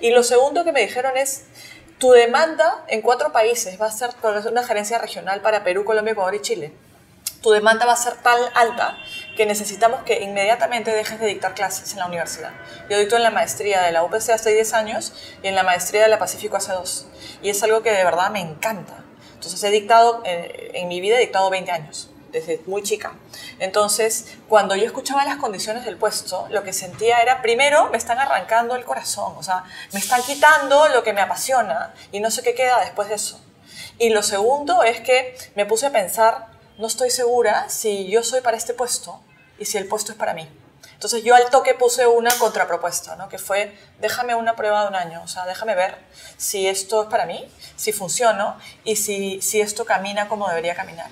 Y 0.00 0.10
lo 0.10 0.22
segundo 0.22 0.64
que 0.64 0.72
me 0.72 0.80
dijeron 0.80 1.18
es, 1.18 1.44
tu 1.98 2.12
demanda 2.12 2.82
en 2.88 3.02
cuatro 3.02 3.30
países 3.30 3.78
va 3.78 3.88
a 3.88 3.92
ser 3.92 4.10
una 4.50 4.64
gerencia 4.64 4.96
regional 4.96 5.42
para 5.42 5.64
Perú, 5.64 5.84
Colombia, 5.84 6.12
Ecuador 6.12 6.34
y 6.34 6.40
Chile 6.40 6.72
tu 7.42 7.50
demanda 7.50 7.86
va 7.86 7.92
a 7.92 7.96
ser 7.96 8.14
tan 8.14 8.38
alta 8.54 8.98
que 9.36 9.46
necesitamos 9.46 10.02
que 10.02 10.20
inmediatamente 10.20 10.90
dejes 10.90 11.20
de 11.20 11.26
dictar 11.26 11.54
clases 11.54 11.92
en 11.92 12.00
la 12.00 12.06
universidad. 12.06 12.50
Yo 12.90 12.98
dicto 12.98 13.16
en 13.16 13.22
la 13.22 13.30
maestría 13.30 13.82
de 13.82 13.92
la 13.92 14.02
UPC 14.02 14.30
hace 14.30 14.52
10 14.52 14.74
años 14.74 15.12
y 15.42 15.48
en 15.48 15.54
la 15.54 15.62
maestría 15.62 16.02
de 16.02 16.08
la 16.08 16.18
Pacífico 16.18 16.56
hace 16.56 16.72
2. 16.72 17.06
Y 17.42 17.50
es 17.50 17.62
algo 17.62 17.82
que 17.82 17.92
de 17.92 18.04
verdad 18.04 18.30
me 18.30 18.40
encanta. 18.40 19.04
Entonces 19.34 19.62
he 19.62 19.70
dictado, 19.70 20.22
eh, 20.24 20.72
en 20.74 20.88
mi 20.88 21.00
vida 21.00 21.16
he 21.16 21.20
dictado 21.20 21.48
20 21.48 21.70
años, 21.70 22.10
desde 22.32 22.60
muy 22.66 22.82
chica. 22.82 23.12
Entonces, 23.60 24.26
cuando 24.48 24.74
yo 24.74 24.84
escuchaba 24.84 25.24
las 25.24 25.36
condiciones 25.36 25.84
del 25.84 25.96
puesto, 25.96 26.48
lo 26.50 26.64
que 26.64 26.72
sentía 26.72 27.22
era, 27.22 27.40
primero, 27.40 27.88
me 27.90 27.98
están 27.98 28.18
arrancando 28.18 28.74
el 28.74 28.84
corazón, 28.84 29.34
o 29.36 29.42
sea, 29.44 29.64
me 29.92 30.00
están 30.00 30.22
quitando 30.22 30.88
lo 30.88 31.04
que 31.04 31.12
me 31.12 31.20
apasiona 31.20 31.94
y 32.10 32.18
no 32.18 32.32
sé 32.32 32.42
qué 32.42 32.54
queda 32.54 32.80
después 32.80 33.08
de 33.08 33.14
eso. 33.14 33.40
Y 33.98 34.10
lo 34.10 34.24
segundo 34.24 34.82
es 34.82 35.00
que 35.00 35.36
me 35.54 35.66
puse 35.66 35.86
a 35.86 35.92
pensar 35.92 36.57
no 36.78 36.86
estoy 36.86 37.10
segura 37.10 37.68
si 37.68 38.08
yo 38.08 38.22
soy 38.22 38.40
para 38.40 38.56
este 38.56 38.72
puesto 38.72 39.20
y 39.58 39.66
si 39.66 39.76
el 39.76 39.86
puesto 39.86 40.12
es 40.12 40.18
para 40.18 40.32
mí. 40.32 40.48
Entonces 40.94 41.22
yo 41.22 41.34
al 41.34 41.50
toque 41.50 41.74
puse 41.74 42.06
una 42.06 42.30
contrapropuesta, 42.38 43.16
¿no? 43.16 43.28
que 43.28 43.38
fue 43.38 43.76
déjame 44.00 44.34
una 44.34 44.56
prueba 44.56 44.82
de 44.82 44.88
un 44.88 44.94
año, 44.94 45.22
o 45.22 45.28
sea, 45.28 45.44
déjame 45.44 45.74
ver 45.74 45.96
si 46.36 46.66
esto 46.66 47.02
es 47.02 47.08
para 47.08 47.26
mí, 47.26 47.48
si 47.76 47.92
funciona 47.92 48.58
y 48.84 48.96
si, 48.96 49.40
si 49.42 49.60
esto 49.60 49.84
camina 49.84 50.28
como 50.28 50.48
debería 50.48 50.74
caminar. 50.74 51.10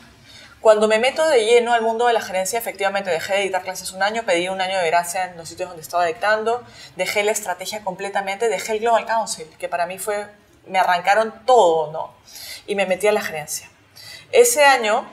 Cuando 0.61 0.89
me 0.89 0.99
meto 0.99 1.29
de 1.29 1.45
lleno 1.45 1.73
al 1.73 1.83
mundo 1.83 2.07
de 2.07 2.13
la 2.13 2.21
gerencia, 2.21 2.59
efectivamente 2.59 3.11
dejé 3.11 3.35
de 3.35 3.41
dictar 3.43 3.63
clases 3.63 3.93
un 3.93 4.03
año, 4.03 4.25
pedí 4.25 4.49
un 4.49 4.61
año 4.61 4.79
de 4.79 4.87
gracia 4.87 5.27
en 5.27 5.37
los 5.37 5.49
sitios 5.49 5.69
donde 5.69 5.83
estaba 5.83 6.05
dictando, 6.05 6.65
dejé 6.97 7.23
la 7.23 7.31
estrategia 7.31 7.85
completamente, 7.85 8.49
dejé 8.49 8.73
el 8.73 8.81
Global 8.81 9.07
Council, 9.07 9.47
que 9.59 9.69
para 9.69 9.87
mí 9.87 9.99
fue, 9.99 10.27
me 10.67 10.81
arrancaron 10.81 11.45
todo, 11.47 11.93
¿no? 11.93 12.15
Y 12.67 12.75
me 12.75 12.87
metí 12.87 13.07
a 13.07 13.13
la 13.13 13.21
gerencia. 13.21 13.71
Ese 14.33 14.65
año 14.65 15.07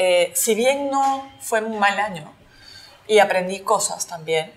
eh, 0.00 0.30
si 0.36 0.54
bien 0.54 0.90
no 0.92 1.28
fue 1.40 1.60
un 1.60 1.80
mal 1.80 1.98
año 1.98 2.32
y 3.08 3.18
aprendí 3.18 3.58
cosas 3.60 4.06
también, 4.06 4.52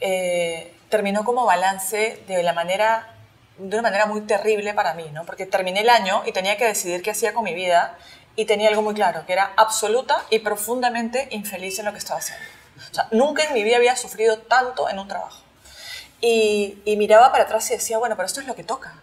eh, 0.00 0.74
terminó 0.88 1.24
como 1.24 1.44
balance 1.44 2.24
de, 2.26 2.42
la 2.42 2.54
manera, 2.54 3.14
de 3.58 3.76
una 3.76 3.82
manera 3.82 4.06
muy 4.06 4.22
terrible 4.22 4.72
para 4.72 4.94
mí, 4.94 5.04
¿no? 5.12 5.26
porque 5.26 5.44
terminé 5.44 5.80
el 5.80 5.90
año 5.90 6.22
y 6.24 6.32
tenía 6.32 6.56
que 6.56 6.64
decidir 6.64 7.02
qué 7.02 7.10
hacía 7.10 7.34
con 7.34 7.44
mi 7.44 7.52
vida 7.52 7.98
y 8.34 8.46
tenía 8.46 8.70
algo 8.70 8.80
muy 8.80 8.94
claro, 8.94 9.26
que 9.26 9.34
era 9.34 9.52
absoluta 9.58 10.24
y 10.30 10.38
profundamente 10.38 11.28
infeliz 11.32 11.78
en 11.78 11.84
lo 11.84 11.92
que 11.92 11.98
estaba 11.98 12.20
haciendo. 12.20 12.46
O 12.90 12.94
sea, 12.94 13.08
nunca 13.10 13.44
en 13.44 13.52
mi 13.52 13.64
vida 13.64 13.76
había 13.76 13.94
sufrido 13.94 14.38
tanto 14.38 14.88
en 14.88 14.98
un 14.98 15.06
trabajo. 15.06 15.42
Y, 16.22 16.80
y 16.86 16.96
miraba 16.96 17.30
para 17.30 17.44
atrás 17.44 17.68
y 17.70 17.74
decía, 17.74 17.98
bueno, 17.98 18.16
pero 18.16 18.24
esto 18.24 18.40
es 18.40 18.46
lo 18.46 18.54
que 18.54 18.64
toca. 18.64 19.02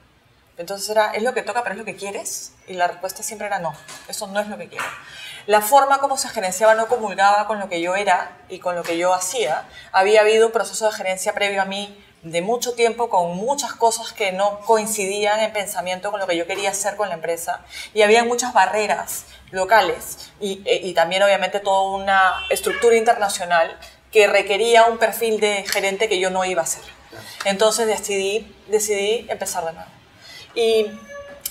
Entonces 0.58 0.90
era, 0.90 1.12
¿es 1.12 1.24
lo 1.24 1.34
que 1.34 1.42
toca, 1.42 1.64
pero 1.64 1.74
es 1.74 1.80
lo 1.80 1.86
que 1.86 1.96
quieres? 1.96 2.54
Y 2.68 2.74
la 2.74 2.88
respuesta 2.88 3.24
siempre 3.24 3.48
era 3.48 3.60
no, 3.60 3.74
eso 4.08 4.28
no 4.28 4.40
es 4.40 4.48
lo 4.48 4.58
que 4.58 4.70
quiero. 4.70 4.86
La 5.48 5.62
forma 5.62 6.00
como 6.00 6.18
se 6.18 6.30
gerenciaba 6.30 6.76
no 6.76 6.88
comulgaba 6.88 7.46
con 7.46 7.60
lo 7.60 7.70
que 7.70 7.82
yo 7.82 7.96
era 7.96 8.38
y 8.50 8.60
con 8.60 8.76
lo 8.76 8.84
que 8.84 8.98
yo 8.98 9.14
hacía. 9.14 9.68
Había 9.92 10.22
habido 10.22 10.48
un 10.48 10.54
proceso 10.54 10.88
de 10.88 10.94
gerencia 10.94 11.34
previo 11.34 11.62
a 11.62 11.66
mí 11.66 12.02
de 12.24 12.42
mucho 12.42 12.74
tiempo 12.74 13.10
con 13.10 13.36
muchas 13.36 13.74
cosas 13.74 14.12
que 14.12 14.32
no 14.32 14.60
coincidían 14.62 15.42
en 15.42 15.54
pensamiento 15.54 16.10
con 16.10 16.20
lo 16.20 16.26
que 16.26 16.36
yo 16.36 16.48
quería 16.48 16.72
hacer 16.72 16.96
con 16.96 17.10
la 17.10 17.16
empresa 17.16 17.64
y 17.94 18.02
había 18.02 18.24
muchas 18.24 18.52
barreras 18.52 19.26
locales 19.52 20.32
y, 20.40 20.64
e, 20.66 20.88
y 20.88 20.94
también 20.96 21.22
obviamente 21.22 21.60
toda 21.60 21.96
una 21.96 22.34
estructura 22.50 22.96
internacional 22.96 23.78
que 24.12 24.26
requería 24.26 24.86
un 24.86 24.98
perfil 24.98 25.40
de 25.40 25.64
gerente 25.68 26.10
que 26.10 26.18
yo 26.20 26.32
no 26.32 26.44
iba 26.46 26.62
a 26.62 26.64
hacer. 26.64 26.84
Entonces 27.44 27.86
decidí, 27.86 28.56
decidí 28.70 29.28
empezar 29.30 29.64
de 29.66 29.74
nuevo. 29.74 29.90
Y 30.56 30.90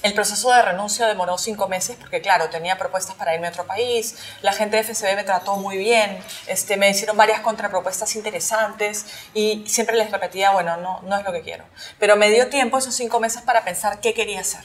el 0.05 0.13
proceso 0.13 0.53
de 0.53 0.61
renuncia 0.61 1.07
demoró 1.07 1.39
cinco 1.39 1.67
meses 1.67 1.97
porque, 1.99 2.21
claro, 2.21 2.51
tenía 2.51 2.77
propuestas 2.77 3.15
para 3.17 3.35
irme 3.35 3.47
a 3.47 3.51
otro 3.51 3.67
país, 3.67 4.17
la 4.43 4.53
gente 4.53 4.77
de 4.77 4.85
FCB 4.85 5.17
me 5.17 5.25
trató 5.25 5.57
muy 5.57 5.79
bien, 5.79 6.23
este, 6.47 6.77
me 6.77 6.91
hicieron 6.91 7.17
varias 7.17 7.41
contrapropuestas 7.41 8.15
interesantes 8.15 9.07
y 9.33 9.65
siempre 9.67 9.97
les 9.97 10.11
repetía, 10.11 10.51
bueno, 10.51 10.77
no, 10.77 11.01
no 11.03 11.17
es 11.17 11.25
lo 11.25 11.33
que 11.33 11.41
quiero. 11.41 11.65
Pero 11.99 12.17
me 12.17 12.29
dio 12.29 12.49
tiempo 12.49 12.77
esos 12.77 12.95
cinco 12.95 13.19
meses 13.19 13.41
para 13.41 13.65
pensar 13.65 14.01
qué 14.01 14.13
quería 14.13 14.41
hacer. 14.41 14.65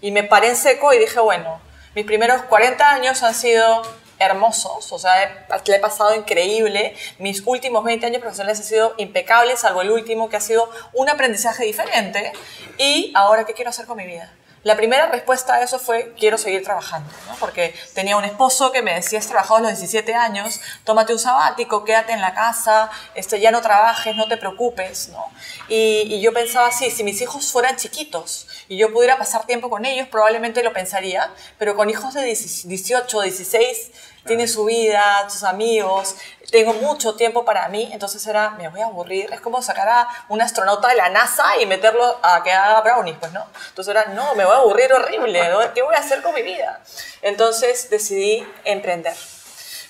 Y 0.00 0.10
me 0.10 0.22
paré 0.22 0.48
en 0.48 0.56
seco 0.56 0.94
y 0.94 0.98
dije, 0.98 1.20
bueno, 1.20 1.60
mis 1.94 2.06
primeros 2.06 2.40
40 2.44 2.90
años 2.90 3.22
han 3.22 3.34
sido 3.34 3.82
hermosos, 4.18 4.92
o 4.92 4.98
sea, 4.98 5.46
le 5.66 5.76
he 5.76 5.78
pasado 5.78 6.14
increíble. 6.14 6.94
Mis 7.18 7.42
últimos 7.46 7.84
20 7.84 8.06
años 8.06 8.20
profesionales 8.20 8.58
han 8.58 8.64
sido 8.64 8.94
impecables, 8.98 9.60
salvo 9.60 9.82
el 9.82 9.90
último 9.90 10.28
que 10.28 10.36
ha 10.36 10.40
sido 10.40 10.70
un 10.92 11.08
aprendizaje 11.08 11.64
diferente. 11.64 12.32
Y 12.78 13.12
ahora, 13.14 13.44
¿qué 13.44 13.54
quiero 13.54 13.70
hacer 13.70 13.86
con 13.86 13.96
mi 13.96 14.06
vida? 14.06 14.32
La 14.64 14.76
primera 14.76 15.06
respuesta 15.06 15.54
a 15.54 15.62
eso 15.62 15.78
fue, 15.78 16.14
quiero 16.18 16.36
seguir 16.36 16.64
trabajando, 16.64 17.08
porque 17.38 17.74
tenía 17.94 18.16
un 18.16 18.24
esposo 18.24 18.72
que 18.72 18.82
me 18.82 18.94
decía, 18.94 19.20
has 19.20 19.28
trabajado 19.28 19.56
a 19.56 19.60
los 19.60 19.70
17 19.70 20.14
años, 20.14 20.60
tómate 20.84 21.12
un 21.12 21.18
sabático, 21.18 21.84
quédate 21.84 22.12
en 22.12 22.20
la 22.20 22.34
casa, 22.34 22.90
este, 23.14 23.38
ya 23.38 23.52
no 23.52 23.60
trabajes, 23.60 24.16
no 24.16 24.26
te 24.26 24.36
preocupes. 24.36 25.10
¿no? 25.10 25.24
Y, 25.68 26.14
y 26.14 26.20
yo 26.20 26.32
pensaba 26.32 26.68
así, 26.68 26.90
si 26.90 27.04
mis 27.04 27.20
hijos 27.20 27.52
fueran 27.52 27.76
chiquitos 27.76 28.48
y 28.68 28.76
yo 28.76 28.92
pudiera 28.92 29.16
pasar 29.16 29.46
tiempo 29.46 29.70
con 29.70 29.84
ellos, 29.84 30.08
probablemente 30.08 30.62
lo 30.62 30.72
pensaría, 30.72 31.30
pero 31.58 31.76
con 31.76 31.88
hijos 31.88 32.14
de 32.14 32.24
18, 32.24 33.20
16, 33.20 33.90
tiene 34.28 34.46
su 34.46 34.66
vida, 34.66 35.28
sus 35.28 35.42
amigos, 35.42 36.14
tengo 36.50 36.72
mucho 36.74 37.14
tiempo 37.16 37.44
para 37.44 37.68
mí, 37.68 37.88
entonces 37.92 38.24
era, 38.26 38.50
me 38.50 38.68
voy 38.68 38.80
a 38.80 38.86
aburrir, 38.86 39.32
es 39.32 39.40
como 39.40 39.60
sacar 39.60 39.88
a 39.88 40.08
un 40.28 40.40
astronauta 40.40 40.88
de 40.88 40.94
la 40.94 41.08
NASA 41.08 41.60
y 41.60 41.66
meterlo 41.66 42.18
a 42.22 42.42
que 42.42 42.52
haga 42.52 42.80
brownies, 42.80 43.16
pues, 43.18 43.32
¿no? 43.32 43.44
Entonces 43.68 43.90
era, 43.90 44.06
no, 44.14 44.34
me 44.34 44.44
voy 44.44 44.54
a 44.54 44.58
aburrir 44.58 44.92
horrible, 44.92 45.40
¿qué 45.74 45.82
voy 45.82 45.94
a 45.94 45.98
hacer 45.98 46.22
con 46.22 46.34
mi 46.34 46.42
vida? 46.42 46.80
Entonces 47.22 47.90
decidí 47.90 48.46
emprender. 48.64 49.14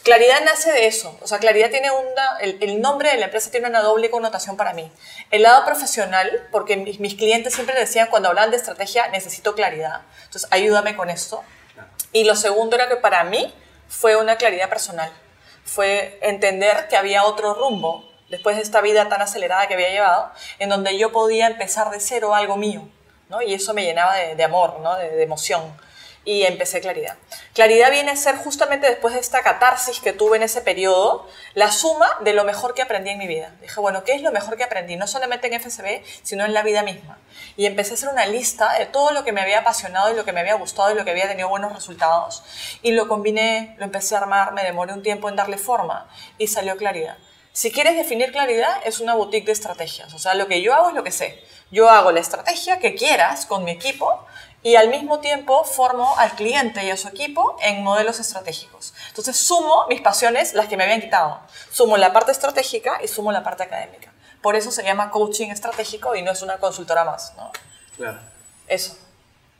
Claridad 0.02 0.40
nace 0.44 0.72
de 0.72 0.86
eso, 0.86 1.16
o 1.20 1.26
sea, 1.26 1.38
Claridad 1.38 1.70
tiene 1.70 1.90
una, 1.90 2.38
el, 2.40 2.80
nombre 2.80 3.10
de 3.10 3.18
la 3.18 3.26
empresa 3.26 3.50
tiene 3.50 3.68
una 3.68 3.82
doble 3.82 4.10
connotación 4.10 4.56
para 4.56 4.72
mí. 4.72 4.90
El 5.30 5.42
lado 5.42 5.64
profesional, 5.64 6.48
porque 6.50 6.76
mis, 6.76 6.98
mis 6.98 7.14
clientes 7.14 7.54
siempre 7.54 7.78
decían 7.78 8.08
cuando 8.08 8.30
hablan 8.30 8.50
de 8.50 8.56
estrategia, 8.56 9.08
necesito 9.08 9.54
claridad, 9.54 10.02
entonces 10.24 10.48
ayúdame 10.50 10.96
con 10.96 11.10
esto. 11.10 11.44
Y 12.12 12.24
lo 12.24 12.36
segundo 12.36 12.76
era 12.76 12.88
que 12.88 12.96
para 12.96 13.22
mí 13.24 13.52
fue 13.88 14.16
una 14.16 14.36
claridad 14.36 14.68
personal, 14.68 15.10
fue 15.64 16.18
entender 16.22 16.88
que 16.88 16.96
había 16.96 17.24
otro 17.24 17.54
rumbo 17.54 18.08
después 18.28 18.56
de 18.56 18.62
esta 18.62 18.80
vida 18.80 19.08
tan 19.08 19.22
acelerada 19.22 19.66
que 19.66 19.74
había 19.74 19.90
llevado, 19.90 20.30
en 20.58 20.68
donde 20.68 20.98
yo 20.98 21.12
podía 21.12 21.46
empezar 21.46 21.90
de 21.90 22.00
cero 22.00 22.34
algo 22.34 22.56
mío, 22.56 22.88
¿no? 23.28 23.42
Y 23.42 23.54
eso 23.54 23.74
me 23.74 23.84
llenaba 23.84 24.14
de, 24.14 24.44
amor, 24.44 24.80
¿no? 24.80 24.96
de, 24.96 25.22
emoción. 25.22 25.62
Y 26.28 26.44
empecé 26.44 26.82
Claridad. 26.82 27.16
Claridad 27.54 27.90
viene 27.90 28.10
a 28.10 28.16
ser 28.16 28.36
justamente 28.36 28.86
después 28.86 29.14
de 29.14 29.20
esta 29.20 29.40
catarsis 29.40 29.98
que 29.98 30.12
tuve 30.12 30.36
en 30.36 30.42
ese 30.42 30.60
periodo, 30.60 31.26
la 31.54 31.72
suma 31.72 32.06
de 32.20 32.34
lo 32.34 32.44
mejor 32.44 32.74
que 32.74 32.82
aprendí 32.82 33.08
en 33.08 33.16
mi 33.16 33.26
vida. 33.26 33.54
Dije, 33.62 33.80
bueno, 33.80 34.04
¿qué 34.04 34.12
es 34.12 34.20
lo 34.20 34.30
mejor 34.30 34.58
que 34.58 34.64
aprendí? 34.64 34.96
No 34.96 35.06
solamente 35.06 35.46
en 35.46 35.58
FSB, 35.58 36.02
sino 36.22 36.44
en 36.44 36.52
la 36.52 36.62
vida 36.62 36.82
misma. 36.82 37.16
Y 37.56 37.64
empecé 37.64 37.92
a 37.92 37.94
hacer 37.94 38.10
una 38.10 38.26
lista 38.26 38.74
de 38.78 38.84
todo 38.84 39.12
lo 39.12 39.24
que 39.24 39.32
me 39.32 39.40
había 39.40 39.60
apasionado 39.60 40.12
y 40.12 40.16
lo 40.16 40.26
que 40.26 40.32
me 40.32 40.40
había 40.40 40.56
gustado 40.56 40.92
y 40.92 40.96
lo 40.96 41.06
que 41.06 41.12
había 41.12 41.28
tenido 41.28 41.48
buenos 41.48 41.72
resultados. 41.74 42.42
Y 42.82 42.92
lo 42.92 43.08
combiné, 43.08 43.74
lo 43.78 43.84
empecé 43.84 44.14
a 44.14 44.18
armar, 44.18 44.52
me 44.52 44.64
demoré 44.64 44.92
un 44.92 45.02
tiempo 45.02 45.30
en 45.30 45.36
darle 45.36 45.56
forma 45.56 46.10
y 46.36 46.48
salió 46.48 46.76
Claridad. 46.76 47.16
Si 47.58 47.72
quieres 47.72 47.96
definir 47.96 48.30
claridad, 48.30 48.82
es 48.84 49.00
una 49.00 49.14
boutique 49.14 49.46
de 49.46 49.52
estrategias. 49.52 50.14
O 50.14 50.18
sea, 50.20 50.34
lo 50.34 50.46
que 50.46 50.62
yo 50.62 50.74
hago 50.74 50.90
es 50.90 50.94
lo 50.94 51.02
que 51.02 51.10
sé. 51.10 51.42
Yo 51.70 51.90
hago 51.90 52.12
la 52.12 52.20
estrategia 52.20 52.78
que 52.78 52.94
quieras 52.94 53.46
con 53.46 53.64
mi 53.64 53.72
equipo 53.72 54.26
y 54.62 54.76
al 54.76 54.88
mismo 54.88 55.20
tiempo 55.20 55.64
formo 55.64 56.16
al 56.18 56.32
cliente 56.32 56.84
y 56.84 56.90
a 56.90 56.96
su 56.96 57.08
equipo 57.08 57.56
en 57.62 57.84
modelos 57.84 58.18
estratégicos. 58.18 58.94
Entonces 59.08 59.36
sumo 59.36 59.86
mis 59.88 60.00
pasiones, 60.00 60.54
las 60.54 60.66
que 60.66 60.76
me 60.76 60.84
habían 60.84 61.00
quitado. 61.00 61.40
Sumo 61.70 61.96
la 61.96 62.12
parte 62.12 62.32
estratégica 62.32 62.98
y 63.02 63.08
sumo 63.08 63.32
la 63.32 63.42
parte 63.42 63.62
académica. 63.62 64.12
Por 64.42 64.56
eso 64.56 64.70
se 64.70 64.82
llama 64.82 65.10
coaching 65.10 65.48
estratégico 65.48 66.14
y 66.14 66.22
no 66.22 66.32
es 66.32 66.42
una 66.42 66.58
consultora 66.58 67.04
más. 67.04 67.34
¿no? 67.36 67.50
Claro. 67.96 68.18
Eso. 68.66 68.96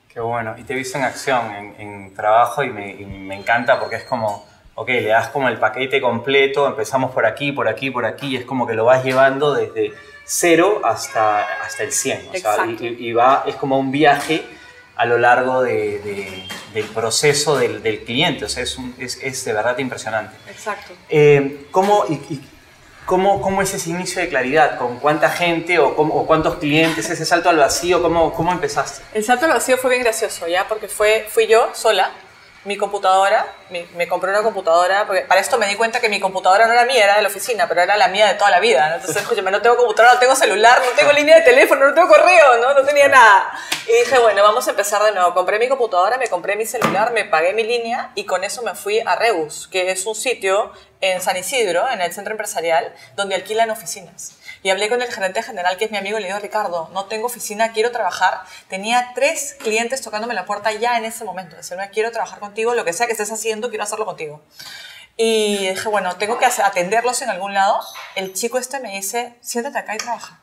Qué 0.08 0.20
bueno. 0.20 0.56
Y 0.56 0.64
te 0.64 0.72
he 0.72 0.76
visto 0.76 0.98
en 0.98 1.04
acción, 1.04 1.74
en, 1.78 2.14
trabajo, 2.14 2.62
y 2.62 2.70
me, 2.70 2.90
y 2.90 3.04
me 3.04 3.36
encanta 3.36 3.78
porque 3.78 3.96
es 3.96 4.04
como 4.04 4.44
ok, 4.78 4.88
le 4.88 5.08
das 5.08 5.28
como 5.28 5.48
el 5.48 5.58
paquete 5.58 6.00
completo, 6.00 6.68
empezamos 6.68 7.10
por 7.10 7.26
aquí, 7.26 7.50
por 7.50 7.66
aquí, 7.66 7.90
por 7.90 8.06
aquí, 8.06 8.28
y 8.28 8.36
es 8.36 8.44
como 8.44 8.64
que 8.64 8.74
lo 8.74 8.84
vas 8.84 9.04
llevando 9.04 9.52
desde 9.52 9.92
cero 10.24 10.82
hasta, 10.84 11.42
hasta 11.64 11.82
el 11.82 11.90
100. 11.90 12.28
O 12.32 12.38
sea, 12.38 12.64
y, 12.80 13.12
va, 13.12 13.42
es 13.46 13.56
como 13.56 13.76
un 13.76 13.90
viaje 13.90 14.44
a 14.94 15.04
lo 15.04 15.18
largo 15.18 15.62
de, 15.62 16.46
del 16.72 16.84
proceso 16.86 17.58
del, 17.58 17.82
del, 17.82 18.04
cliente. 18.04 18.44
O 18.44 18.48
sea, 18.48 18.62
es, 18.62 18.78
es, 18.98 19.18
es, 19.20 19.44
de 19.44 19.52
verdad 19.52 19.76
impresionante. 19.78 20.36
Exacto. 20.48 20.92
Eh, 21.08 21.66
¿cómo, 21.72 22.04
y, 22.08 22.40
cómo, 23.04 23.42
¿Cómo 23.42 23.62
es 23.62 23.74
ese 23.74 23.90
inicio 23.90 24.22
de 24.22 24.28
claridad? 24.28 24.78
¿Con 24.78 25.00
cuánta 25.00 25.28
gente 25.28 25.80
o, 25.80 25.88
o, 25.88 26.24
cuántos 26.24 26.58
clientes? 26.58 27.10
¿Ese 27.10 27.24
salto 27.24 27.48
al 27.48 27.56
vacío? 27.56 28.00
¿Cómo, 28.00 28.32
¿Cómo 28.32 28.52
empezaste? 28.52 29.02
El 29.12 29.24
salto 29.24 29.46
al 29.46 29.54
vacío 29.54 29.76
fue 29.76 29.90
bien 29.90 30.04
gracioso, 30.04 30.46
¿ya? 30.46 30.68
Porque 30.68 30.86
fue, 30.86 31.26
fui 31.28 31.48
yo 31.48 31.70
sola 31.74 32.12
mi 32.64 32.76
computadora, 32.76 33.46
me 33.70 34.08
compré 34.08 34.30
una 34.30 34.42
computadora, 34.42 35.06
porque 35.06 35.22
para 35.22 35.40
esto 35.40 35.58
me 35.58 35.66
di 35.68 35.76
cuenta 35.76 36.00
que 36.00 36.08
mi 36.08 36.18
computadora 36.18 36.66
no 36.66 36.72
era 36.72 36.84
mía, 36.84 37.04
era 37.04 37.16
de 37.16 37.22
la 37.22 37.28
oficina, 37.28 37.68
pero 37.68 37.82
era 37.82 37.96
la 37.96 38.08
mía 38.08 38.26
de 38.26 38.34
toda 38.34 38.50
la 38.50 38.60
vida. 38.60 38.94
Entonces, 38.96 39.22
escúchame, 39.22 39.50
no 39.50 39.62
tengo 39.62 39.76
computadora, 39.76 40.14
no 40.14 40.20
tengo 40.20 40.34
celular, 40.34 40.80
no 40.84 40.90
tengo 40.96 41.12
línea 41.12 41.36
de 41.36 41.42
teléfono, 41.42 41.86
no 41.86 41.94
tengo 41.94 42.08
correo, 42.08 42.58
¿no? 42.60 42.74
no 42.74 42.84
tenía 42.84 43.08
nada. 43.08 43.52
Y 43.86 43.92
dije, 43.92 44.18
bueno, 44.18 44.42
vamos 44.42 44.66
a 44.66 44.70
empezar 44.70 45.02
de 45.02 45.12
nuevo. 45.12 45.32
Compré 45.34 45.58
mi 45.58 45.68
computadora, 45.68 46.18
me 46.18 46.28
compré 46.28 46.56
mi 46.56 46.66
celular, 46.66 47.12
me 47.12 47.24
pagué 47.24 47.52
mi 47.52 47.62
línea 47.62 48.10
y 48.14 48.24
con 48.24 48.44
eso 48.44 48.62
me 48.62 48.74
fui 48.74 49.00
a 49.00 49.14
Reus, 49.16 49.68
que 49.70 49.90
es 49.90 50.04
un 50.04 50.14
sitio 50.14 50.72
en 51.00 51.20
San 51.20 51.36
Isidro, 51.36 51.88
en 51.88 52.00
el 52.00 52.12
centro 52.12 52.32
empresarial, 52.32 52.92
donde 53.14 53.36
alquilan 53.36 53.70
oficinas. 53.70 54.34
Y 54.62 54.70
hablé 54.70 54.88
con 54.88 55.02
el 55.02 55.12
gerente 55.12 55.42
general, 55.42 55.76
que 55.76 55.84
es 55.84 55.90
mi 55.90 55.98
amigo, 55.98 56.18
y 56.18 56.22
le 56.22 56.28
digo, 56.28 56.38
Ricardo, 56.40 56.88
no 56.92 57.06
tengo 57.06 57.26
oficina, 57.26 57.72
quiero 57.72 57.92
trabajar. 57.92 58.42
Tenía 58.68 59.12
tres 59.14 59.56
clientes 59.58 60.02
tocándome 60.02 60.34
la 60.34 60.44
puerta 60.44 60.72
ya 60.72 60.98
en 60.98 61.04
ese 61.04 61.24
momento. 61.24 61.56
Decirme, 61.56 61.90
quiero 61.90 62.10
trabajar 62.10 62.40
contigo, 62.40 62.74
lo 62.74 62.84
que 62.84 62.92
sea 62.92 63.06
que 63.06 63.12
estés 63.12 63.30
haciendo, 63.30 63.68
quiero 63.68 63.84
hacerlo 63.84 64.04
contigo. 64.06 64.42
Y 65.16 65.68
dije, 65.68 65.88
bueno, 65.88 66.16
tengo 66.16 66.38
que 66.38 66.46
atenderlos 66.46 67.22
en 67.22 67.30
algún 67.30 67.52
lado. 67.54 67.80
El 68.14 68.34
chico 68.34 68.58
este 68.58 68.78
me 68.80 68.94
dice, 68.94 69.34
siéntate 69.40 69.78
acá 69.78 69.94
y 69.94 69.98
trabaja. 69.98 70.40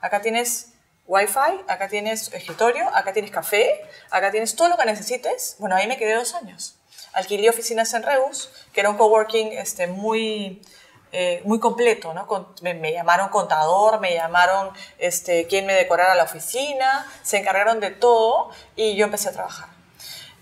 Acá 0.00 0.20
tienes 0.20 0.72
wifi, 1.06 1.64
acá 1.66 1.88
tienes 1.88 2.32
escritorio, 2.32 2.94
acá 2.94 3.14
tienes 3.14 3.30
café, 3.30 3.82
acá 4.10 4.30
tienes 4.30 4.54
todo 4.54 4.68
lo 4.68 4.76
que 4.76 4.84
necesites. 4.84 5.56
Bueno, 5.58 5.76
ahí 5.76 5.86
me 5.86 5.96
quedé 5.96 6.14
dos 6.14 6.34
años. 6.34 6.76
Alquilé 7.14 7.48
oficinas 7.48 7.94
en 7.94 8.02
Reus, 8.02 8.50
que 8.72 8.80
era 8.80 8.90
un 8.90 8.98
coworking 8.98 9.52
este, 9.52 9.86
muy 9.86 10.62
eh, 11.12 11.40
muy 11.44 11.58
completo, 11.58 12.12
¿no? 12.14 12.26
me, 12.62 12.92
llamaron 12.92 13.28
contador, 13.28 14.00
me 14.00 14.14
llamaron 14.14 14.70
este, 14.98 15.46
quien 15.46 15.66
me 15.66 15.74
decorara 15.74 16.14
la 16.14 16.24
oficina, 16.24 17.06
se 17.22 17.38
encargaron 17.38 17.80
de 17.80 17.90
todo 17.90 18.50
y 18.76 18.96
yo 18.96 19.06
empecé 19.06 19.30
a 19.30 19.32
trabajar. 19.32 19.78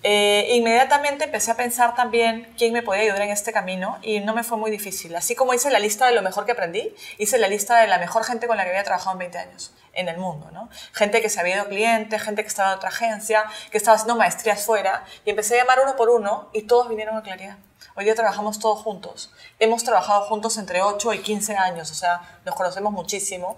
Eh, 0.03 0.55
inmediatamente 0.55 1.25
empecé 1.25 1.51
a 1.51 1.57
pensar 1.57 1.97
también 1.97 2.53
quién 2.57 2.73
me 2.73 2.83
podía 2.83 3.03
ayudar 3.03 3.23
en 3.23 3.31
este 3.31 3.53
camino 3.53 3.99
y 4.03 4.21
no 4.21 4.35
me 4.35 4.45
fue 4.45 4.57
muy 4.57 4.71
difícil. 4.71 5.15
Así 5.17 5.35
como 5.35 5.55
hice 5.55 5.71
la 5.71 5.79
lista 5.79 6.07
de 6.07 6.13
lo 6.13 6.23
mejor 6.23 6.47
que 6.47 6.53
aprendí, 6.53 6.95
hice 7.19 7.39
la 7.39 7.49
lista 7.49 7.81
de 7.81 7.89
la 7.89 7.99
mejor 7.99 8.23
gente 8.23 8.47
con 8.47 8.57
la 8.57 8.65
que 8.65 8.71
había 8.71 8.85
trabajado 8.85 9.13
en 9.13 9.19
20 9.19 9.39
años 9.39 9.75
en 9.95 10.09
el 10.09 10.19
mundo, 10.19 10.51
¿no? 10.53 10.69
Gente 10.93 11.21
que 11.21 11.29
se 11.29 11.41
había 11.41 11.57
ido 11.57 11.67
cliente, 11.67 12.19
gente 12.19 12.43
que 12.43 12.49
estaba 12.49 12.71
en 12.73 12.77
otra 12.77 12.91
agencia, 12.91 13.47
que 13.71 13.79
estaba 13.79 13.97
haciendo 13.97 14.15
maestrías 14.15 14.65
fuera 14.65 15.05
y 15.25 15.31
empecé 15.31 15.57
a 15.57 15.65
llamar 15.65 15.81
uno 15.83 15.97
por 15.97 16.11
uno 16.11 16.51
y 16.53 16.63
todos 16.63 16.89
vinieron 16.89 17.17
a 17.17 17.23
claridad. 17.23 17.57
Hoy 17.99 18.05
día 18.05 18.15
trabajamos 18.15 18.59
todos 18.59 18.83
juntos. 18.83 19.31
Hemos 19.59 19.83
trabajado 19.83 20.27
juntos 20.27 20.59
entre 20.59 20.83
8 20.83 21.15
y 21.15 21.21
15 21.21 21.57
años, 21.57 21.91
o 21.91 21.95
sea, 21.95 22.41
nos 22.45 22.55
conocemos 22.55 22.93
muchísimo. 22.93 23.57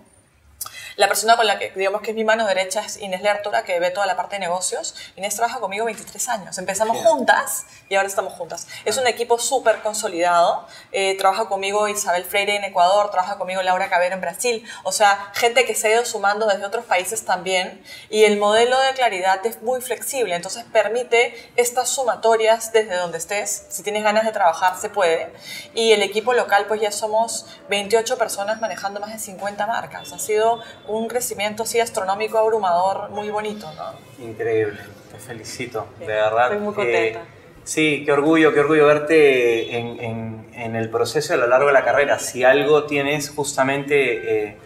La 0.98 1.06
persona 1.06 1.36
con 1.36 1.46
la 1.46 1.60
que, 1.60 1.70
digamos 1.76 2.02
que 2.02 2.10
es 2.10 2.16
mi 2.16 2.24
mano 2.24 2.44
derecha 2.44 2.80
es 2.80 3.00
Inés 3.00 3.22
Lertora, 3.22 3.62
que 3.62 3.78
ve 3.78 3.92
toda 3.92 4.04
la 4.04 4.16
parte 4.16 4.34
de 4.34 4.40
negocios. 4.40 4.96
Inés 5.14 5.36
trabaja 5.36 5.60
conmigo 5.60 5.84
23 5.84 6.28
años. 6.28 6.58
Empezamos 6.58 6.96
juntas 7.06 7.66
y 7.88 7.94
ahora 7.94 8.08
estamos 8.08 8.32
juntas. 8.32 8.66
Es 8.84 8.96
un 8.98 9.06
equipo 9.06 9.38
súper 9.38 9.80
consolidado. 9.80 10.66
Eh, 10.90 11.16
trabaja 11.16 11.44
conmigo 11.44 11.86
Isabel 11.86 12.24
Freire 12.24 12.56
en 12.56 12.64
Ecuador, 12.64 13.12
trabaja 13.12 13.38
conmigo 13.38 13.62
Laura 13.62 13.88
Cabero 13.88 14.16
en 14.16 14.20
Brasil. 14.20 14.64
O 14.82 14.90
sea, 14.90 15.30
gente 15.34 15.64
que 15.64 15.76
se 15.76 15.86
ha 15.86 15.92
ido 15.92 16.04
sumando 16.04 16.46
desde 16.48 16.64
otros 16.64 16.84
países 16.84 17.24
también. 17.24 17.80
Y 18.10 18.24
el 18.24 18.36
modelo 18.36 18.76
de 18.80 18.92
claridad 18.94 19.46
es 19.46 19.62
muy 19.62 19.80
flexible, 19.80 20.34
entonces 20.34 20.64
permite 20.72 21.52
estas 21.54 21.90
sumatorias 21.90 22.72
desde 22.72 22.96
donde 22.96 23.18
estés. 23.18 23.66
Si 23.68 23.84
tienes 23.84 24.02
ganas 24.02 24.24
de 24.24 24.32
trabajar, 24.32 24.76
se 24.76 24.88
puede. 24.88 25.32
Y 25.74 25.92
el 25.92 26.02
equipo 26.02 26.32
local, 26.32 26.64
pues 26.66 26.80
ya 26.80 26.90
somos 26.90 27.46
28 27.68 28.18
personas 28.18 28.60
manejando 28.60 28.98
más 28.98 29.12
de 29.12 29.20
50 29.20 29.64
marcas. 29.68 30.12
Ha 30.12 30.18
sido 30.18 30.60
un 30.88 31.08
crecimiento 31.08 31.62
así 31.62 31.80
astronómico, 31.80 32.38
abrumador, 32.38 33.10
muy 33.10 33.30
bonito, 33.30 33.70
¿no? 33.76 34.24
Increíble, 34.24 34.78
te 35.12 35.18
felicito, 35.18 35.86
de 36.00 36.06
verdad. 36.06 36.52
Estoy 36.52 36.58
muy 36.58 36.74
contenta. 36.74 37.20
sí, 37.64 38.02
qué 38.04 38.12
orgullo, 38.12 38.52
qué 38.52 38.60
orgullo 38.60 38.86
verte 38.86 39.76
en, 39.76 40.00
en, 40.00 40.46
en, 40.54 40.76
el 40.76 40.90
proceso 40.90 41.34
a 41.34 41.36
lo 41.36 41.46
largo 41.46 41.68
de 41.68 41.74
la 41.74 41.84
carrera. 41.84 42.18
Si 42.18 42.42
algo 42.42 42.84
tienes 42.84 43.30
justamente 43.30 44.46
eh, 44.48 44.56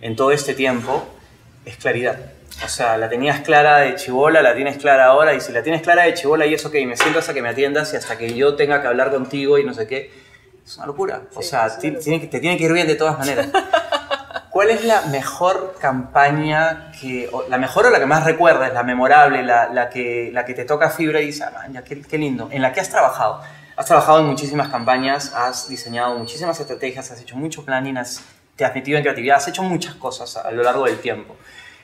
en 0.00 0.16
todo 0.16 0.32
este 0.32 0.54
tiempo, 0.54 1.06
es 1.64 1.76
claridad. 1.76 2.18
O 2.64 2.68
sea, 2.68 2.96
la 2.96 3.08
tenías 3.08 3.40
clara 3.40 3.78
de 3.80 3.96
chivola, 3.96 4.40
la 4.40 4.54
tienes 4.54 4.78
clara 4.78 5.06
ahora, 5.06 5.34
y 5.34 5.40
si 5.40 5.52
la 5.52 5.62
tienes 5.62 5.82
clara 5.82 6.04
de 6.04 6.14
chivola 6.14 6.46
y 6.46 6.54
eso, 6.54 6.68
ok, 6.68 6.74
me 6.86 6.96
siento 6.96 7.18
hasta 7.18 7.34
que 7.34 7.42
me 7.42 7.50
atiendas 7.50 7.92
y 7.92 7.96
hasta 7.96 8.16
que 8.16 8.32
yo 8.34 8.56
tenga 8.56 8.80
que 8.80 8.88
hablar 8.88 9.10
contigo 9.10 9.58
y 9.58 9.64
no 9.64 9.74
sé 9.74 9.86
qué, 9.86 10.10
es 10.64 10.76
una 10.78 10.86
locura. 10.86 11.22
o 11.34 11.42
sea, 11.42 11.78
te 11.78 11.90
tiene 11.90 12.56
que 12.56 12.64
ir 12.64 12.72
bien 12.72 12.86
de 12.86 12.94
todas 12.94 13.18
maneras. 13.18 13.48
¿Cuál 14.56 14.70
es 14.70 14.86
la 14.86 15.02
mejor 15.02 15.76
campaña, 15.78 16.90
que, 16.98 17.28
la 17.50 17.58
mejor 17.58 17.84
o 17.84 17.90
la 17.90 17.98
que 17.98 18.06
más 18.06 18.24
recuerdas, 18.24 18.72
la 18.72 18.82
memorable, 18.84 19.42
la, 19.42 19.68
la, 19.68 19.90
que, 19.90 20.30
la 20.32 20.46
que 20.46 20.54
te 20.54 20.64
toca 20.64 20.88
fibra 20.88 21.20
y 21.20 21.26
dices, 21.26 21.42
ah, 21.42 21.66
qué, 21.84 22.00
qué 22.00 22.16
lindo, 22.16 22.48
en 22.50 22.62
la 22.62 22.72
que 22.72 22.80
has 22.80 22.88
trabajado? 22.88 23.42
Has 23.76 23.84
trabajado 23.84 24.20
en 24.20 24.24
muchísimas 24.24 24.70
campañas, 24.70 25.34
has 25.34 25.68
diseñado 25.68 26.16
muchísimas 26.16 26.58
estrategias, 26.58 27.10
has 27.10 27.20
hecho 27.20 27.36
mucho 27.36 27.66
planning, 27.66 27.98
te 28.56 28.64
has 28.64 28.74
metido 28.74 28.96
en 28.96 29.04
creatividad, 29.04 29.36
has 29.36 29.48
hecho 29.48 29.62
muchas 29.62 29.94
cosas 29.96 30.38
a 30.38 30.50
lo 30.50 30.62
largo 30.62 30.86
del 30.86 31.00
tiempo. 31.00 31.36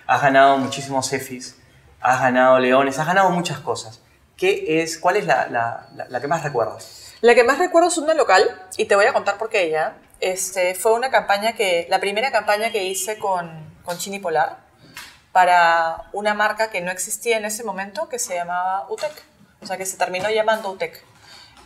Has 0.06 0.22
ganado 0.22 0.56
muchísimos 0.56 1.12
EFIs, 1.12 1.58
has 2.00 2.22
ganado 2.22 2.58
Leones, 2.58 2.98
has 2.98 3.06
ganado 3.06 3.28
muchas 3.32 3.58
cosas. 3.58 4.00
¿Qué 4.34 4.80
es, 4.80 4.96
¿Cuál 4.96 5.18
es 5.18 5.26
la, 5.26 5.46
la, 5.48 6.06
la 6.08 6.20
que 6.22 6.26
más 6.26 6.42
recuerdas? 6.42 7.16
La 7.20 7.34
que 7.34 7.44
más 7.44 7.58
recuerdo 7.58 7.88
es 7.88 7.98
una 7.98 8.14
local, 8.14 8.42
y 8.78 8.86
te 8.86 8.96
voy 8.96 9.04
a 9.04 9.12
contar 9.12 9.36
por 9.36 9.50
qué 9.50 9.64
ella. 9.64 9.92
Este, 10.22 10.76
fue 10.76 10.92
una 10.92 11.10
campaña 11.10 11.54
que, 11.54 11.88
la 11.90 11.98
primera 11.98 12.30
campaña 12.30 12.70
que 12.70 12.84
hice 12.84 13.18
con, 13.18 13.74
con 13.84 13.98
Chini 13.98 14.20
Polar 14.20 14.58
para 15.32 16.04
una 16.12 16.32
marca 16.32 16.70
que 16.70 16.80
no 16.80 16.92
existía 16.92 17.38
en 17.38 17.44
ese 17.44 17.64
momento 17.64 18.08
que 18.08 18.20
se 18.20 18.36
llamaba 18.36 18.86
UTEC, 18.88 19.12
o 19.60 19.66
sea 19.66 19.76
que 19.76 19.84
se 19.84 19.96
terminó 19.96 20.30
llamando 20.30 20.70
UTEC. 20.70 21.04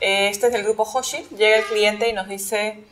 Este 0.01 0.47
es 0.47 0.53
del 0.55 0.63
grupo 0.63 0.85
Hoshi, 0.85 1.27
llega 1.37 1.59
el 1.59 1.65
cliente 1.65 2.09
y 2.09 2.15
nos 2.15 2.29
dice, 2.29 2.83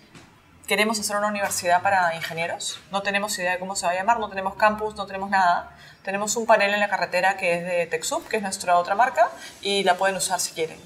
queremos 0.66 1.00
hacer 1.00 1.16
una 1.16 1.28
universidad 1.28 1.80
para 1.80 2.14
ingenieros, 2.14 2.78
no 2.90 3.00
tenemos 3.00 3.38
idea 3.38 3.52
de 3.52 3.58
cómo 3.58 3.74
se 3.74 3.86
va 3.86 3.92
a 3.92 3.94
llamar, 3.94 4.20
no 4.20 4.28
tenemos 4.28 4.56
campus, 4.56 4.96
no 4.96 5.06
tenemos 5.06 5.30
nada, 5.30 5.74
tenemos 6.02 6.36
un 6.36 6.44
panel 6.44 6.74
en 6.74 6.80
la 6.80 6.90
carretera 6.90 7.38
que 7.38 7.54
es 7.54 7.64
de 7.64 7.86
TechSoup, 7.86 8.28
que 8.28 8.36
es 8.36 8.42
nuestra 8.42 8.76
otra 8.76 8.94
marca, 8.94 9.30
y 9.62 9.82
la 9.82 9.96
pueden 9.96 10.16
usar 10.16 10.40
si 10.40 10.52
quieren. 10.52 10.78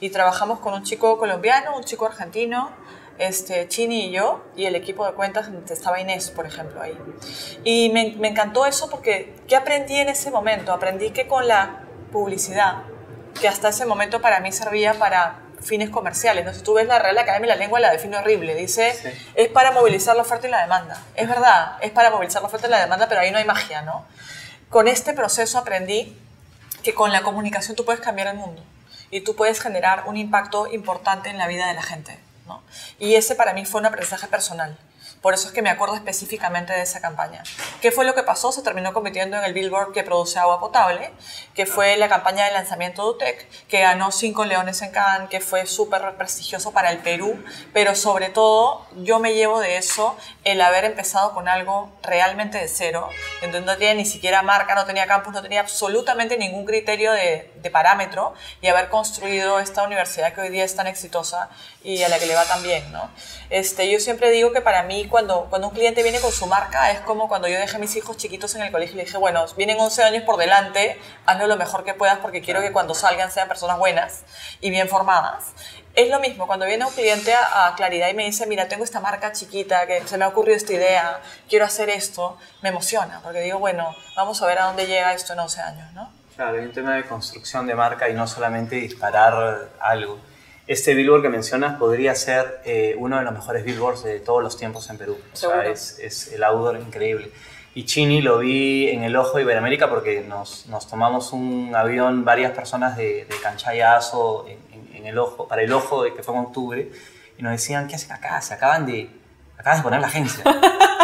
Y 0.00 0.08
trabajamos 0.08 0.60
con 0.60 0.72
un 0.72 0.84
chico 0.84 1.18
colombiano, 1.18 1.76
un 1.76 1.84
chico 1.84 2.06
argentino, 2.06 2.70
este, 3.18 3.68
Chini 3.68 4.06
y 4.06 4.10
yo, 4.10 4.44
y 4.56 4.66
el 4.66 4.74
equipo 4.74 5.06
de 5.06 5.12
cuentas, 5.12 5.48
estaba 5.70 6.00
Inés, 6.00 6.30
por 6.30 6.46
ejemplo, 6.46 6.80
ahí. 6.80 6.96
Y 7.64 7.90
me, 7.90 8.14
me, 8.18 8.28
encantó 8.28 8.66
eso 8.66 8.90
porque, 8.90 9.34
¿qué 9.48 9.56
aprendí 9.56 9.96
en 9.96 10.08
ese 10.08 10.30
momento? 10.30 10.72
Aprendí 10.72 11.10
que 11.10 11.26
con 11.26 11.48
la 11.48 11.80
publicidad, 12.12 12.82
que 13.40 13.48
hasta 13.48 13.68
ese 13.68 13.86
momento 13.86 14.20
para 14.20 14.40
mí 14.40 14.52
servía 14.52 14.94
para 14.94 15.40
fines 15.62 15.90
comerciales, 15.90 16.44
¿no? 16.44 16.54
si 16.54 16.62
tú 16.62 16.74
ves 16.74 16.86
la 16.86 16.98
Real 16.98 17.18
Academia 17.18 17.48
la 17.48 17.56
Lengua, 17.56 17.80
la 17.80 17.90
define 17.90 18.16
horrible, 18.16 18.54
dice, 18.54 18.94
es 19.34 19.48
para 19.48 19.72
movilizar 19.72 20.16
la 20.16 20.22
oferta 20.22 20.46
y 20.46 20.50
la 20.50 20.62
demanda. 20.62 21.02
Es 21.14 21.28
verdad, 21.28 21.76
es 21.80 21.90
para 21.90 22.10
movilizar 22.10 22.42
la 22.42 22.48
oferta 22.48 22.68
y 22.68 22.70
la 22.70 22.80
demanda, 22.80 23.08
pero 23.08 23.20
ahí 23.20 23.30
no 23.30 23.38
hay 23.38 23.44
magia, 23.44 23.82
¿no? 23.82 24.04
Con 24.68 24.88
este 24.88 25.12
proceso 25.12 25.58
aprendí 25.58 26.16
que 26.82 26.94
con 26.94 27.12
la 27.12 27.22
comunicación 27.22 27.76
tú 27.76 27.84
puedes 27.84 28.00
cambiar 28.00 28.28
el 28.28 28.36
mundo 28.36 28.62
y 29.10 29.20
tú 29.20 29.36
puedes 29.36 29.60
generar 29.60 30.04
un 30.06 30.16
impacto 30.16 30.66
importante 30.72 31.30
en 31.30 31.38
la 31.38 31.46
vida 31.46 31.66
de 31.68 31.74
la 31.74 31.82
gente. 31.82 32.18
¿No? 32.46 32.62
Y 32.98 33.14
ese 33.14 33.34
para 33.34 33.52
mí 33.52 33.64
fue 33.64 33.80
un 33.80 33.86
aprendizaje 33.86 34.26
personal. 34.28 34.76
Por 35.26 35.34
eso 35.34 35.48
es 35.48 35.54
que 35.54 35.60
me 35.60 35.70
acuerdo 35.70 35.96
específicamente 35.96 36.72
de 36.72 36.82
esa 36.82 37.00
campaña. 37.00 37.42
¿Qué 37.82 37.90
fue 37.90 38.04
lo 38.04 38.14
que 38.14 38.22
pasó? 38.22 38.52
Se 38.52 38.62
terminó 38.62 38.92
convirtiendo 38.92 39.36
en 39.36 39.42
el 39.42 39.54
billboard 39.54 39.92
que 39.92 40.04
produce 40.04 40.38
agua 40.38 40.60
potable, 40.60 41.10
que 41.52 41.66
fue 41.66 41.96
la 41.96 42.08
campaña 42.08 42.44
de 42.44 42.52
lanzamiento 42.52 43.02
de 43.02 43.10
UTEC, 43.10 43.66
que 43.66 43.80
ganó 43.80 44.12
cinco 44.12 44.44
leones 44.44 44.82
en 44.82 44.92
Cannes, 44.92 45.28
que 45.28 45.40
fue 45.40 45.66
súper 45.66 46.14
prestigioso 46.16 46.70
para 46.70 46.92
el 46.92 46.98
Perú, 46.98 47.42
pero 47.72 47.96
sobre 47.96 48.28
todo 48.28 48.86
yo 48.98 49.18
me 49.18 49.34
llevo 49.34 49.58
de 49.58 49.78
eso 49.78 50.16
el 50.44 50.60
haber 50.60 50.84
empezado 50.84 51.34
con 51.34 51.48
algo 51.48 51.90
realmente 52.04 52.58
de 52.58 52.68
cero, 52.68 53.08
en 53.42 53.50
donde 53.50 53.66
no 53.66 53.76
tenía 53.78 53.94
ni 53.94 54.06
siquiera 54.06 54.42
marca, 54.42 54.76
no 54.76 54.86
tenía 54.86 55.08
campus, 55.08 55.32
no 55.32 55.42
tenía 55.42 55.58
absolutamente 55.58 56.38
ningún 56.38 56.64
criterio 56.66 57.10
de, 57.10 57.50
de 57.56 57.70
parámetro 57.72 58.34
y 58.60 58.68
haber 58.68 58.90
construido 58.90 59.58
esta 59.58 59.82
universidad 59.82 60.32
que 60.34 60.42
hoy 60.42 60.50
día 60.50 60.62
es 60.62 60.76
tan 60.76 60.86
exitosa 60.86 61.48
y 61.82 62.02
a 62.04 62.08
la 62.08 62.20
que 62.20 62.26
le 62.26 62.34
va 62.36 62.44
tan 62.44 62.62
bien, 62.62 62.92
¿no? 62.92 63.10
Este, 63.48 63.90
yo 63.90 64.00
siempre 64.00 64.30
digo 64.30 64.52
que 64.52 64.60
para 64.60 64.82
mí 64.82 65.06
cuando, 65.16 65.46
cuando 65.48 65.68
un 65.68 65.74
cliente 65.74 66.02
viene 66.02 66.20
con 66.20 66.30
su 66.30 66.46
marca 66.46 66.90
es 66.90 67.00
como 67.00 67.26
cuando 67.26 67.48
yo 67.48 67.58
dejé 67.58 67.76
a 67.76 67.78
mis 67.78 67.96
hijos 67.96 68.18
chiquitos 68.18 68.54
en 68.54 68.60
el 68.60 68.70
colegio 68.70 68.92
y 68.92 68.96
le 68.98 69.04
dije, 69.04 69.16
bueno, 69.16 69.46
vienen 69.56 69.80
11 69.80 70.02
años 70.02 70.24
por 70.24 70.36
delante, 70.36 71.00
hazlo 71.24 71.46
lo 71.46 71.56
mejor 71.56 71.84
que 71.84 71.94
puedas 71.94 72.18
porque 72.18 72.42
quiero 72.42 72.60
que 72.60 72.70
cuando 72.70 72.92
salgan 72.92 73.30
sean 73.30 73.48
personas 73.48 73.78
buenas 73.78 74.24
y 74.60 74.68
bien 74.68 74.90
formadas. 74.90 75.54
Es 75.94 76.10
lo 76.10 76.20
mismo, 76.20 76.46
cuando 76.46 76.66
viene 76.66 76.84
un 76.84 76.92
cliente 76.92 77.32
a, 77.32 77.66
a, 77.66 77.74
Claridad 77.76 78.10
y 78.10 78.12
me 78.12 78.26
dice, 78.26 78.46
mira, 78.46 78.68
tengo 78.68 78.84
esta 78.84 79.00
marca 79.00 79.32
chiquita, 79.32 79.86
que 79.86 80.06
se 80.06 80.18
me 80.18 80.26
ha 80.26 80.28
ocurrido 80.28 80.54
esta 80.54 80.74
idea, 80.74 81.22
quiero 81.48 81.64
hacer 81.64 81.88
esto, 81.88 82.36
me 82.60 82.68
emociona, 82.68 83.22
porque 83.22 83.40
digo, 83.40 83.58
bueno, 83.58 83.96
vamos 84.16 84.42
a 84.42 84.46
ver 84.46 84.58
a 84.58 84.66
dónde 84.66 84.86
llega 84.86 85.14
esto 85.14 85.32
en 85.32 85.38
11 85.38 85.60
años, 85.62 85.92
¿no? 85.94 86.10
Claro, 86.34 86.58
hay 86.58 86.66
un 86.66 86.72
tema 86.72 86.94
de 86.94 87.04
construcción 87.04 87.66
de 87.66 87.74
marca 87.74 88.06
y 88.10 88.12
no 88.12 88.26
solamente 88.26 88.76
disparar 88.76 89.70
algo. 89.80 90.18
Este 90.66 90.94
billboard 90.94 91.22
que 91.22 91.28
mencionas 91.28 91.78
podría 91.78 92.14
ser 92.16 92.60
eh, 92.64 92.96
uno 92.98 93.18
de 93.18 93.24
los 93.24 93.32
mejores 93.32 93.64
billboards 93.64 94.02
de 94.02 94.18
todos 94.18 94.42
los 94.42 94.56
tiempos 94.56 94.90
en 94.90 94.98
Perú. 94.98 95.16
O 95.32 95.36
sea, 95.36 95.64
es, 95.64 95.98
es, 96.00 96.32
el 96.32 96.42
outdoor 96.42 96.76
increíble. 96.78 97.30
Y 97.74 97.84
Chini 97.84 98.20
lo 98.20 98.38
vi 98.38 98.88
en 98.88 99.04
el 99.04 99.14
Ojo 99.14 99.38
Iberoamérica 99.38 99.88
porque 99.88 100.22
nos, 100.22 100.66
nos 100.66 100.88
tomamos 100.88 101.32
un 101.32 101.72
avión, 101.76 102.24
varias 102.24 102.50
personas 102.50 102.96
de, 102.96 103.26
de 103.26 103.36
Canchayazo 103.40 104.46
en, 104.48 104.58
en, 104.72 104.96
en, 104.96 105.06
el 105.06 105.18
Ojo, 105.18 105.46
para 105.46 105.62
el 105.62 105.72
Ojo, 105.72 106.02
que 106.02 106.22
fue 106.22 106.34
en 106.34 106.40
octubre, 106.40 106.90
y 107.38 107.42
nos 107.42 107.52
decían, 107.52 107.86
¿qué 107.86 107.94
hacen 107.94 108.12
acá? 108.12 108.40
Se 108.40 108.54
acaban 108.54 108.86
de, 108.86 108.94
de 109.02 109.82
poner 109.82 110.00
la 110.00 110.08
agencia. 110.08 110.42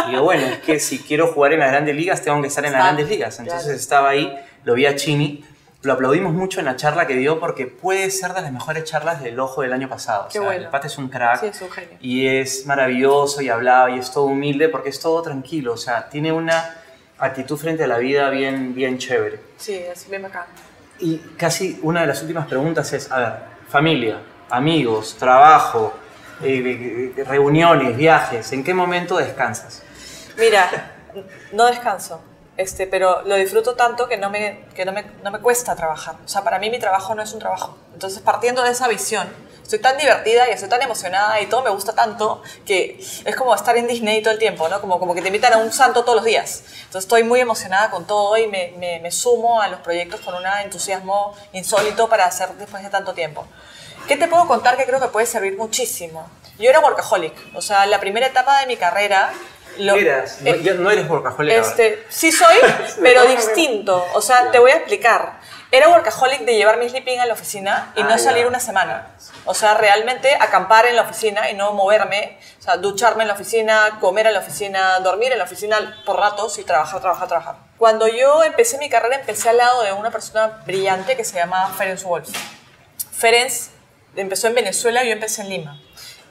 y 0.07 0.11
digo, 0.11 0.23
bueno, 0.23 0.45
es 0.45 0.59
que 0.59 0.79
si 0.79 0.99
quiero 0.99 1.31
jugar 1.31 1.53
en 1.53 1.59
las 1.59 1.71
grandes 1.71 1.95
ligas, 1.95 2.21
tengo 2.21 2.41
que 2.41 2.47
estar 2.47 2.65
en 2.65 2.73
las 2.73 2.83
grandes 2.83 3.07
ligas. 3.07 3.39
Entonces 3.39 3.63
claro. 3.63 3.79
estaba 3.79 4.09
ahí, 4.09 4.35
lo 4.65 4.73
vi 4.73 4.87
a 4.87 4.95
Chini 4.95 5.45
lo 5.83 5.93
aplaudimos 5.93 6.33
mucho 6.33 6.59
en 6.59 6.65
la 6.65 6.77
charla 6.77 7.05
que 7.05 7.15
dio 7.15 7.39
porque 7.39 7.67
puede 7.67 8.09
ser 8.09 8.33
de 8.33 8.41
las 8.41 8.51
mejores 8.51 8.85
charlas 8.85 9.21
del 9.21 9.37
ojo 9.39 9.61
del 9.61 9.73
año 9.73 9.89
pasado. 9.89 10.29
Qué 10.31 10.39
o 10.39 10.41
sea, 10.41 10.49
bueno. 10.49 10.63
El 10.63 10.69
Pate 10.69 10.87
es 10.87 10.97
un 10.97 11.09
crack 11.09 11.41
sí, 11.41 11.47
es 11.47 11.61
un 11.61 11.69
genio. 11.69 11.97
y 11.99 12.27
es 12.27 12.65
maravilloso 12.65 13.41
y 13.41 13.49
hablaba 13.49 13.91
y 13.91 13.99
es 13.99 14.09
todo 14.09 14.25
humilde 14.25 14.69
porque 14.69 14.89
es 14.89 14.99
todo 14.99 15.21
tranquilo. 15.21 15.73
O 15.73 15.77
sea, 15.77 16.07
tiene 16.07 16.31
una 16.31 16.77
actitud 17.19 17.57
frente 17.57 17.83
a 17.83 17.87
la 17.87 17.97
vida 17.97 18.29
bien, 18.29 18.73
bien 18.73 18.97
chévere. 18.97 19.39
Sí, 19.57 19.73
es 19.73 20.09
bien 20.09 20.21
bacán. 20.21 20.45
Y 20.99 21.17
casi 21.37 21.79
una 21.83 22.01
de 22.01 22.07
las 22.07 22.21
últimas 22.21 22.47
preguntas 22.47 22.91
es, 22.93 23.11
a 23.11 23.19
ver, 23.19 23.33
familia, 23.67 24.19
amigos, 24.49 25.17
trabajo, 25.19 25.93
eh, 26.41 27.13
reuniones, 27.27 27.97
viajes, 27.97 28.53
¿en 28.53 28.63
qué 28.63 28.73
momento 28.73 29.17
descansas? 29.17 29.83
Mira, 30.37 30.93
no 31.51 31.65
descanso. 31.65 32.21
Este, 32.55 32.85
pero 32.85 33.23
lo 33.23 33.35
disfruto 33.35 33.75
tanto 33.75 34.07
que, 34.07 34.17
no 34.17 34.29
me, 34.29 34.65
que 34.75 34.85
no, 34.85 34.91
me, 34.91 35.03
no 35.23 35.31
me 35.31 35.39
cuesta 35.39 35.75
trabajar. 35.75 36.15
O 36.23 36.27
sea, 36.27 36.43
para 36.43 36.59
mí 36.59 36.69
mi 36.69 36.79
trabajo 36.79 37.15
no 37.15 37.23
es 37.23 37.33
un 37.33 37.39
trabajo. 37.39 37.77
Entonces, 37.93 38.21
partiendo 38.21 38.61
de 38.61 38.69
esa 38.69 38.87
visión, 38.87 39.27
estoy 39.63 39.79
tan 39.79 39.97
divertida 39.97 40.47
y 40.47 40.51
estoy 40.51 40.69
tan 40.69 40.81
emocionada 40.81 41.41
y 41.41 41.47
todo 41.47 41.63
me 41.63 41.71
gusta 41.71 41.93
tanto 41.93 42.43
que 42.65 43.03
es 43.25 43.35
como 43.35 43.55
estar 43.55 43.75
en 43.75 43.87
Disney 43.87 44.21
todo 44.21 44.33
el 44.33 44.39
tiempo, 44.39 44.69
¿no? 44.69 44.79
Como, 44.81 44.99
como 44.99 45.15
que 45.15 45.21
te 45.21 45.29
invitan 45.29 45.53
a 45.53 45.57
un 45.57 45.71
santo 45.71 46.03
todos 46.03 46.17
los 46.17 46.25
días. 46.25 46.63
Entonces, 46.83 47.05
estoy 47.05 47.23
muy 47.23 47.39
emocionada 47.39 47.89
con 47.89 48.05
todo 48.05 48.37
y 48.37 48.45
me, 48.47 48.73
me, 48.77 48.99
me 48.99 49.11
sumo 49.11 49.59
a 49.59 49.67
los 49.67 49.79
proyectos 49.79 50.21
con 50.21 50.35
un 50.35 50.45
entusiasmo 50.45 51.35
insólito 51.53 52.07
para 52.07 52.25
hacer 52.25 52.49
después 52.53 52.83
de 52.83 52.89
tanto 52.89 53.13
tiempo. 53.13 53.47
¿Qué 54.07 54.15
te 54.15 54.27
puedo 54.27 54.47
contar 54.47 54.77
que 54.77 54.85
creo 54.85 54.99
que 54.99 55.07
puede 55.07 55.25
servir 55.25 55.57
muchísimo? 55.57 56.29
Yo 56.59 56.69
era 56.69 56.81
workaholic, 56.81 57.33
o 57.55 57.61
sea, 57.61 57.87
la 57.87 57.99
primera 57.99 58.27
etapa 58.27 58.59
de 58.59 58.67
mi 58.67 58.77
carrera 58.77 59.33
lo, 59.77 59.95
eras, 59.95 60.41
no, 60.41 60.51
eh, 60.51 60.75
no 60.77 60.91
eres 60.91 61.09
workaholic. 61.09 61.57
Este, 61.57 62.05
sí 62.09 62.31
soy, 62.31 62.55
pero 63.01 63.25
distinto. 63.25 64.05
O 64.13 64.21
sea, 64.21 64.51
te 64.51 64.59
voy 64.59 64.71
a 64.71 64.75
explicar. 64.75 65.39
Era 65.71 65.89
workaholic 65.89 66.41
de 66.41 66.55
llevar 66.55 66.77
mi 66.77 66.87
sleeping 66.87 67.19
a 67.19 67.25
la 67.25 67.33
oficina 67.33 67.91
y 67.95 68.01
ah, 68.01 68.05
no 68.05 68.17
salir 68.19 68.43
ya. 68.43 68.47
una 68.47 68.59
semana. 68.59 69.07
O 69.45 69.55
sea, 69.55 69.73
realmente 69.73 70.35
acampar 70.39 70.85
en 70.85 70.95
la 70.95 71.01
oficina 71.01 71.49
y 71.49 71.55
no 71.55 71.73
moverme. 71.73 72.37
O 72.59 72.61
sea, 72.61 72.77
ducharme 72.77 73.23
en 73.23 73.29
la 73.29 73.33
oficina, 73.33 73.97
comer 73.99 74.27
en 74.27 74.33
la 74.33 74.39
oficina, 74.39 74.99
dormir 74.99 75.31
en 75.31 75.39
la 75.39 75.45
oficina 75.45 76.01
por 76.05 76.17
ratos 76.17 76.59
y 76.59 76.63
trabajar, 76.63 77.01
trabajar, 77.01 77.27
trabajar. 77.27 77.55
Cuando 77.77 78.07
yo 78.07 78.43
empecé 78.43 78.77
mi 78.77 78.87
carrera, 78.87 79.15
empecé 79.15 79.49
al 79.49 79.57
lado 79.57 79.81
de 79.81 79.93
una 79.93 80.11
persona 80.11 80.61
brillante 80.65 81.17
que 81.17 81.23
se 81.23 81.37
llama 81.37 81.73
Ferenc 81.75 82.03
Wolf. 82.03 82.29
Ferenc 83.11 83.51
empezó 84.15 84.47
en 84.47 84.55
Venezuela 84.55 85.03
y 85.03 85.07
yo 85.07 85.13
empecé 85.13 85.41
en 85.41 85.49
Lima. 85.49 85.81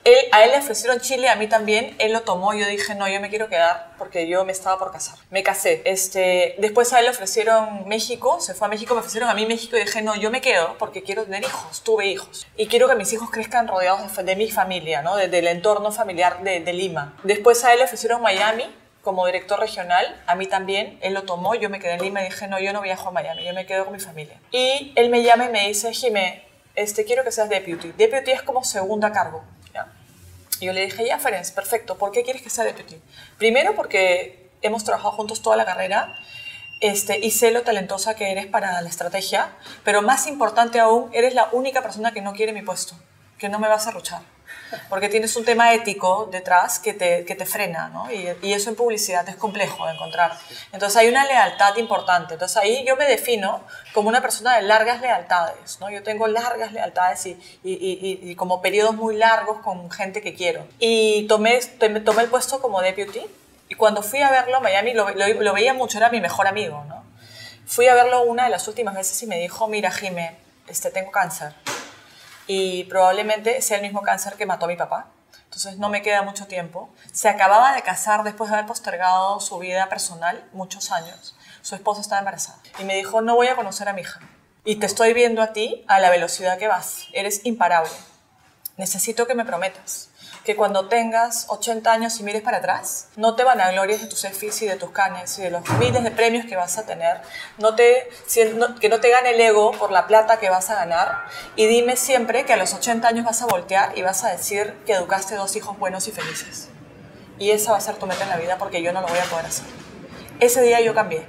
Él, 0.05 0.17
a 0.33 0.45
él 0.45 0.51
le 0.51 0.59
ofrecieron 0.59 1.01
Chile, 1.01 1.29
a 1.29 1.37
mí 1.37 1.47
también, 1.47 1.95
él 1.99 2.13
lo 2.13 2.23
tomó, 2.23 2.55
yo 2.55 2.67
dije, 2.67 2.95
no, 2.95 3.09
yo 3.09 3.21
me 3.21 3.31
quiero 3.31 3.49
quedar 3.49 3.93
porque 3.99 4.27
yo 4.27 4.45
me 4.45 4.53
estaba 4.53 4.79
por 4.79 4.91
casar. 4.91 5.17
Me 5.31 5.43
casé. 5.43 5.83
Este, 5.85 6.57
después 6.59 6.93
a 6.93 6.99
él 6.99 7.05
le 7.05 7.11
ofrecieron 7.11 7.87
México, 7.87 8.41
se 8.41 8.55
fue 8.55 8.67
a 8.67 8.71
México, 8.71 8.95
me 8.95 9.01
ofrecieron 9.01 9.31
a 9.31 9.35
mí 9.35 9.47
México 9.47 9.77
y 9.77 9.81
dije, 9.81 10.03
no, 10.03 10.17
yo 10.17 10.31
me 10.31 10.41
quedo 10.41 10.77
porque 10.79 11.03
quiero 11.03 11.25
tener 11.25 11.43
hijos, 11.45 11.83
tuve 11.83 12.07
hijos. 12.07 12.47
Y 12.57 12.67
quiero 12.67 12.89
que 12.89 12.97
mis 12.97 13.13
hijos 13.13 13.31
crezcan 13.31 13.69
rodeados 13.69 14.17
de, 14.25 14.37
mi 14.37 14.51
familia, 14.51 15.03
¿no? 15.03 15.17
De, 15.17 15.29
del 15.29 15.47
entorno 15.47 15.93
familiar 15.93 16.43
de, 16.43 16.61
de 16.61 16.73
Lima. 16.73 17.17
Después 17.23 17.65
a 17.65 17.73
él 17.73 17.79
le 17.79 17.85
ofrecieron 17.85 18.23
Miami, 18.23 18.65
como 19.03 19.27
director 19.27 19.59
regional, 19.59 20.21
a 20.27 20.35
mí 20.37 20.47
también, 20.47 20.99
él 21.03 21.15
lo 21.15 21.25
tomó, 21.25 21.55
yo 21.55 21.69
me 21.69 21.81
quedé 21.81 21.95
en 21.95 22.03
Lima 22.03 22.23
y 22.23 22.27
dije, 22.27 22.47
no, 22.47 22.61
yo 22.61 22.73
no 22.73 22.81
viajo 22.81 23.09
a 23.09 23.13
Miami, 23.13 23.45
yo 23.45 23.53
me 23.53 23.67
quedo 23.67 23.85
con 23.85 23.93
mi 23.93 24.01
familia. 24.01 24.41
Y 24.53 24.93
él 24.95 25.11
me 25.11 25.23
llama 25.23 25.47
y 25.47 25.49
me 25.49 25.69
dice, 25.69 25.93
Jimé, 25.93 26.45
este, 26.75 27.05
quiero 27.05 27.25
que 27.25 27.33
seas 27.33 27.49
deputy. 27.49 27.93
Deputy 27.93 28.31
es 28.31 28.43
como 28.43 28.65
segunda 28.65 29.13
cargo. 29.13 29.45
Y 30.63 30.67
yo 30.67 30.73
le 30.73 30.83
dije, 30.83 31.05
ya, 31.05 31.19
Ferenc, 31.19 31.51
perfecto, 31.51 31.99
¿por 31.99 32.13
qué 32.13 32.23
quieres 32.23 32.41
que 32.41 32.49
sea 32.49 32.63
deputy? 32.63 32.95
Primero 33.37 33.75
porque 33.75 34.49
hemos 34.63 34.85
trabajado 34.85 35.11
juntos 35.11 35.43
toda 35.43 35.57
la 35.57 35.65
carrera 35.65 36.15
este, 36.79 37.19
y 37.19 37.33
sé 37.33 37.51
lo 37.51 37.63
talentosa 37.63 38.15
que 38.15 38.31
eres 38.31 38.47
para 38.47 38.81
la 38.81 38.89
estrategia, 38.89 39.57
pero 39.83 40.03
más 40.03 40.29
importante 40.29 40.79
aún, 40.79 41.11
eres 41.13 41.35
la 41.35 41.49
única 41.51 41.83
persona 41.83 42.13
que 42.13 42.23
no 42.23 42.33
quiere 42.33 42.53
mi 42.53 42.63
puesto, 42.63 42.95
que 43.39 43.49
no 43.49 43.59
me 43.59 43.67
vas 43.67 43.89
a 43.89 43.91
ruchar. 43.91 44.23
Porque 44.89 45.09
tienes 45.09 45.37
un 45.37 45.45
tema 45.45 45.75
ético 45.75 46.29
detrás 46.31 46.79
que 46.79 46.95
te, 46.95 47.25
que 47.25 47.35
te 47.35 47.47
frena, 47.47 47.89
¿no? 47.89 48.11
Y, 48.11 48.29
y, 48.43 48.53
eso 48.53 48.71
en 48.71 48.77
publicidad 48.77 49.29
es 49.29 49.37
complejo 49.37 49.87
de 49.87 49.95
encontrar. 49.95 50.33
Entonces 50.73 50.97
hay 50.97 51.09
una 51.09 51.25
lealtad 51.25 51.77
importante. 51.77 52.35
Entonces 52.35 52.57
ahí 52.57 52.85
yo 52.87 52.97
me 52.97 53.07
defino 53.07 53.63
como 53.93 54.09
una 54.09 54.21
persona 54.21 54.57
de 54.57 54.63
largas 54.63 55.01
lealtades, 55.01 55.79
¿no? 55.81 55.91
Yo 55.91 56.03
tengo 56.03 56.27
largas 56.27 56.73
lealtades 56.73 57.27
y, 57.27 57.39
y, 57.63 58.21
y, 58.23 58.35
como 58.35 58.63
periodos 58.63 58.95
muy 58.95 59.17
largos 59.17 59.59
con 59.61 59.91
gente 59.91 60.21
que 60.21 60.35
quiero. 60.35 60.67
Y 60.79 61.27
tomé, 61.29 61.61
tomé 61.79 62.23
el 62.23 62.29
puesto 62.29 62.61
como 62.61 62.81
deputy 62.81 63.23
y 63.69 63.75
cuando 63.75 64.03
fui 64.03 64.21
a 64.21 64.31
verlo 64.31 64.57
a 64.57 64.61
Miami 64.61 64.93
lo, 64.93 65.11
lo, 65.11 65.27
lo 65.29 65.53
veía 65.53 65.75
mucho, 65.75 65.99
era 65.99 66.11
mi 66.11 66.21
mejor 66.21 66.47
amigo, 66.47 66.85
¿no? 66.89 67.03
Fui 67.67 67.89
a 67.89 67.95
verlo 67.95 68.23
una 68.25 68.45
de 68.45 68.51
las 68.51 68.69
últimas 68.69 68.95
veces 68.95 69.23
y 69.23 69.27
me 69.27 69.39
dijo, 69.39 69.67
mira 69.69 69.91
Jime, 69.91 70.37
este, 70.67 70.91
tengo 70.91 71.11
cáncer 71.11 71.55
y 72.47 72.85
probablemente 72.85 73.63
sea 73.63 73.77
el 73.77 73.83
mismo 73.83 74.03
cáncer 74.03 74.35
que 74.35 74.47
mató 74.47 74.67
a 74.67 74.69
mi 74.69 74.77
papá. 74.77 75.09
Entonces 75.45 75.79
no 75.79 75.89
me 75.89 76.03
queda 76.03 76.23
mucho 76.23 76.47
tiempo. 76.47 76.91
Se 77.13 77.29
acababa 77.29 77.75
de 77.75 77.83
casar 77.83 78.23
después 78.25 78.51
de 78.51 78.57
haber 78.57 78.67
postergado 78.67 79.39
su 79.41 79.59
vida 79.59 79.89
personal 79.89 80.49
muchos 80.53 80.91
años. 80.93 81.37
Su 81.61 81.75
esposa 81.75 82.01
estaba 82.01 82.21
embarazada 82.21 82.59
y 82.79 82.85
me 82.85 82.95
dijo, 82.97 83.21
no 83.21 83.37
voy 83.37 83.49
a 83.49 83.57
conocer 83.57 83.89
a 83.89 83.93
mi 83.93 84.01
hija. 84.01 84.21
Y 84.65 84.77
te 84.77 84.87
estoy 84.87 85.13
viendo 85.13 85.43
a 85.43 85.53
ti 85.53 85.85
a 85.89 86.01
la 86.01 86.11
velocidad 86.11 86.59
que 86.59 86.69
vas. 86.69 87.09
Eres 87.13 87.45
imparable. 87.45 87.93
Necesito 88.77 89.27
que 89.27 89.35
me 89.35 89.45
prometas 89.45 90.12
que 90.45 90.57
cuando 90.57 90.89
tengas 90.89 91.47
80 91.49 91.93
años 91.93 92.19
y 92.19 92.25
mires 92.25 92.43
para 92.43 92.59
atrás, 92.59 93.09
no 93.17 93.37
te 93.37 93.45
van 93.45 93.61
a 93.61 93.71
glorias 93.71 94.01
de 94.01 94.09
tus 94.09 94.25
EFIs 94.25 94.63
y 94.63 94.67
de 94.67 94.77
tus 94.77 94.91
canes 94.91 95.39
y 95.39 95.43
de 95.43 95.51
los 95.51 95.69
miles 95.79 96.03
de 96.03 96.11
premios 96.11 96.47
que 96.47 96.57
vas 96.57 96.79
a 96.79 96.87
tener, 96.87 97.21
no 97.59 97.75
te, 97.77 98.09
que 98.81 98.89
no 98.89 99.01
te 99.01 99.11
gane 99.11 99.31
el 99.31 99.41
ego 99.41 99.71
por 99.73 99.93
la 99.93 100.07
plata 100.07 100.39
que 100.41 100.51
vas 100.51 100.69
a 100.71 100.75
ganar 100.75 101.27
y 101.55 101.67
dime 101.67 101.97
siempre 101.97 102.45
que 102.45 102.53
a 102.53 102.57
los 102.57 102.75
80 102.75 103.07
años 103.07 103.25
vas 103.25 103.43
a 103.43 103.47
voltear 103.47 103.97
y 103.97 104.03
vas 104.03 104.25
a 104.25 104.31
decir 104.31 104.75
que 104.85 104.95
educaste 104.95 105.37
dos 105.37 105.55
hijos 105.55 105.79
buenos 105.79 106.09
y 106.09 106.13
felices. 106.13 106.69
Y 107.39 107.51
esa 107.51 107.73
va 107.73 107.79
a 107.79 107.81
ser 107.81 107.97
tu 107.97 108.07
meta 108.07 108.25
en 108.25 108.31
la 108.31 108.37
vida 108.37 108.59
porque 108.59 108.83
yo 108.83 108.93
no 108.93 109.01
lo 109.01 109.09
voy 109.09 109.19
a 109.19 109.25
poder 109.25 109.47
hacer. 109.47 109.65
Ese 110.41 110.63
día 110.63 110.81
yo 110.81 110.95
cambié. 110.95 111.25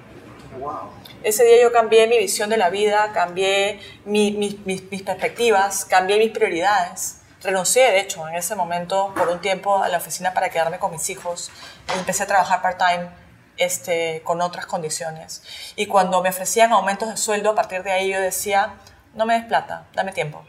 Wow. 0.60 0.92
Ese 1.24 1.44
día 1.46 1.62
yo 1.62 1.72
cambié 1.72 2.08
mi 2.08 2.18
visión 2.18 2.50
de 2.50 2.58
la 2.58 2.70
vida, 2.70 3.12
cambié 3.14 3.80
mi, 4.06 4.32
mi, 4.32 4.60
mis, 4.66 4.92
mis 4.92 5.02
perspectivas, 5.02 5.86
cambié 5.86 6.18
mis 6.18 6.32
prioridades 6.32 7.23
renuncié, 7.44 7.92
de 7.92 8.00
hecho, 8.00 8.28
en 8.28 8.36
ese 8.36 8.56
momento 8.56 9.14
por 9.16 9.30
un 9.30 9.40
tiempo 9.40 9.84
a 9.84 9.90
la 9.90 9.98
oficina 9.98 10.34
para 10.34 10.50
quedarme 10.50 10.80
con 10.80 10.92
mis 10.92 11.10
hijos. 11.10 11.52
Empecé 11.98 12.24
a 12.24 12.28
trabajar 12.28 12.62
part-time 12.62 13.10
este, 13.58 14.22
con 14.24 14.42
otras 14.42 14.66
condiciones. 14.66 15.44
Y 15.76 15.88
cuando 15.88 16.22
me 16.22 16.30
ofrecían 16.30 16.72
aumentos 16.72 17.10
de 17.10 17.18
sueldo, 17.18 17.52
a 17.52 17.56
partir 17.56 17.84
de 17.84 17.92
ahí 17.92 18.12
yo 18.12 18.20
decía, 18.20 18.76
no 19.14 19.26
me 19.26 19.36
des 19.36 19.46
plata, 19.46 19.86
dame 19.94 20.12
tiempo. 20.12 20.46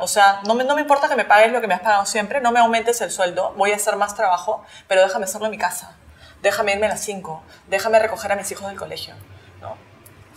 O 0.00 0.08
sea, 0.08 0.40
no 0.44 0.54
me, 0.54 0.64
no 0.64 0.74
me 0.74 0.80
importa 0.82 1.08
que 1.08 1.14
me 1.14 1.24
pagues 1.24 1.52
lo 1.52 1.60
que 1.60 1.68
me 1.68 1.74
has 1.74 1.80
pagado 1.80 2.04
siempre, 2.04 2.40
no 2.40 2.50
me 2.50 2.58
aumentes 2.58 3.00
el 3.00 3.12
sueldo, 3.12 3.54
voy 3.56 3.70
a 3.70 3.76
hacer 3.76 3.94
más 3.96 4.16
trabajo, 4.16 4.64
pero 4.88 5.02
déjame 5.02 5.24
hacerlo 5.24 5.46
en 5.46 5.52
mi 5.52 5.58
casa. 5.58 5.94
Déjame 6.42 6.72
irme 6.72 6.86
a 6.86 6.90
las 6.90 7.00
5, 7.00 7.42
déjame 7.68 7.98
recoger 8.00 8.32
a 8.32 8.36
mis 8.36 8.50
hijos 8.50 8.66
del 8.68 8.76
colegio. 8.76 9.14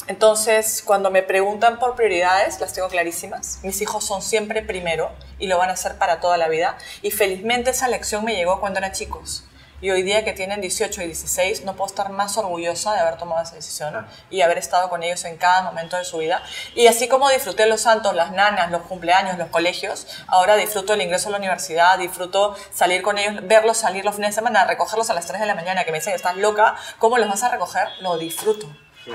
Entonces, 0.07 0.83
cuando 0.85 1.11
me 1.11 1.21
preguntan 1.21 1.79
por 1.79 1.95
prioridades, 1.95 2.61
las 2.61 2.71
tengo 2.71 2.87
clarísimas. 2.87 3.59
Mis 3.63 3.81
hijos 3.81 4.05
son 4.05 4.21
siempre 4.21 4.61
primero 4.61 5.11
y 5.37 5.47
lo 5.47 5.57
van 5.57 5.69
a 5.69 5.73
hacer 5.73 5.97
para 5.97 6.21
toda 6.21 6.37
la 6.37 6.47
vida. 6.47 6.77
Y 7.01 7.11
felizmente 7.11 7.71
esa 7.71 7.89
lección 7.89 8.23
me 8.23 8.35
llegó 8.35 8.61
cuando 8.61 8.79
eran 8.79 8.93
chicos. 8.93 9.43
Y 9.79 9.91
hoy 9.91 10.01
día 10.01 10.23
que 10.23 10.33
tienen 10.33 10.59
18 10.59 11.03
y 11.03 11.05
16, 11.07 11.63
no 11.65 11.75
puedo 11.75 11.87
estar 11.87 12.09
más 12.09 12.35
orgullosa 12.37 12.93
de 12.93 13.01
haber 13.01 13.17
tomado 13.17 13.43
esa 13.43 13.53
decisión 13.53 14.07
y 14.31 14.41
haber 14.41 14.57
estado 14.57 14.89
con 14.89 15.03
ellos 15.03 15.23
en 15.25 15.37
cada 15.37 15.61
momento 15.61 15.97
de 15.97 16.05
su 16.05 16.17
vida. 16.17 16.41
Y 16.73 16.87
así 16.87 17.07
como 17.07 17.29
disfruté 17.29 17.67
los 17.67 17.81
santos, 17.81 18.15
las 18.15 18.31
nanas, 18.31 18.71
los 18.71 18.83
cumpleaños, 18.83 19.37
los 19.37 19.49
colegios, 19.49 20.07
ahora 20.27 20.55
disfruto 20.55 20.93
el 20.93 21.01
ingreso 21.01 21.27
a 21.27 21.31
la 21.33 21.37
universidad, 21.37 21.99
disfruto 21.99 22.55
salir 22.73 23.03
con 23.03 23.19
ellos, 23.19 23.45
verlos 23.45 23.77
salir 23.77 24.03
los 24.03 24.15
fines 24.15 24.31
de 24.31 24.35
semana, 24.35 24.65
recogerlos 24.65 25.11
a 25.11 25.13
las 25.13 25.27
3 25.27 25.41
de 25.41 25.45
la 25.45 25.53
mañana, 25.53 25.83
que 25.83 25.91
me 25.91 25.99
dicen, 25.99 26.15
estás 26.15 26.37
loca, 26.37 26.75
¿cómo 26.97 27.19
los 27.19 27.29
vas 27.29 27.43
a 27.43 27.49
recoger? 27.49 27.87
Lo 27.99 28.17
disfruto. 28.17 28.67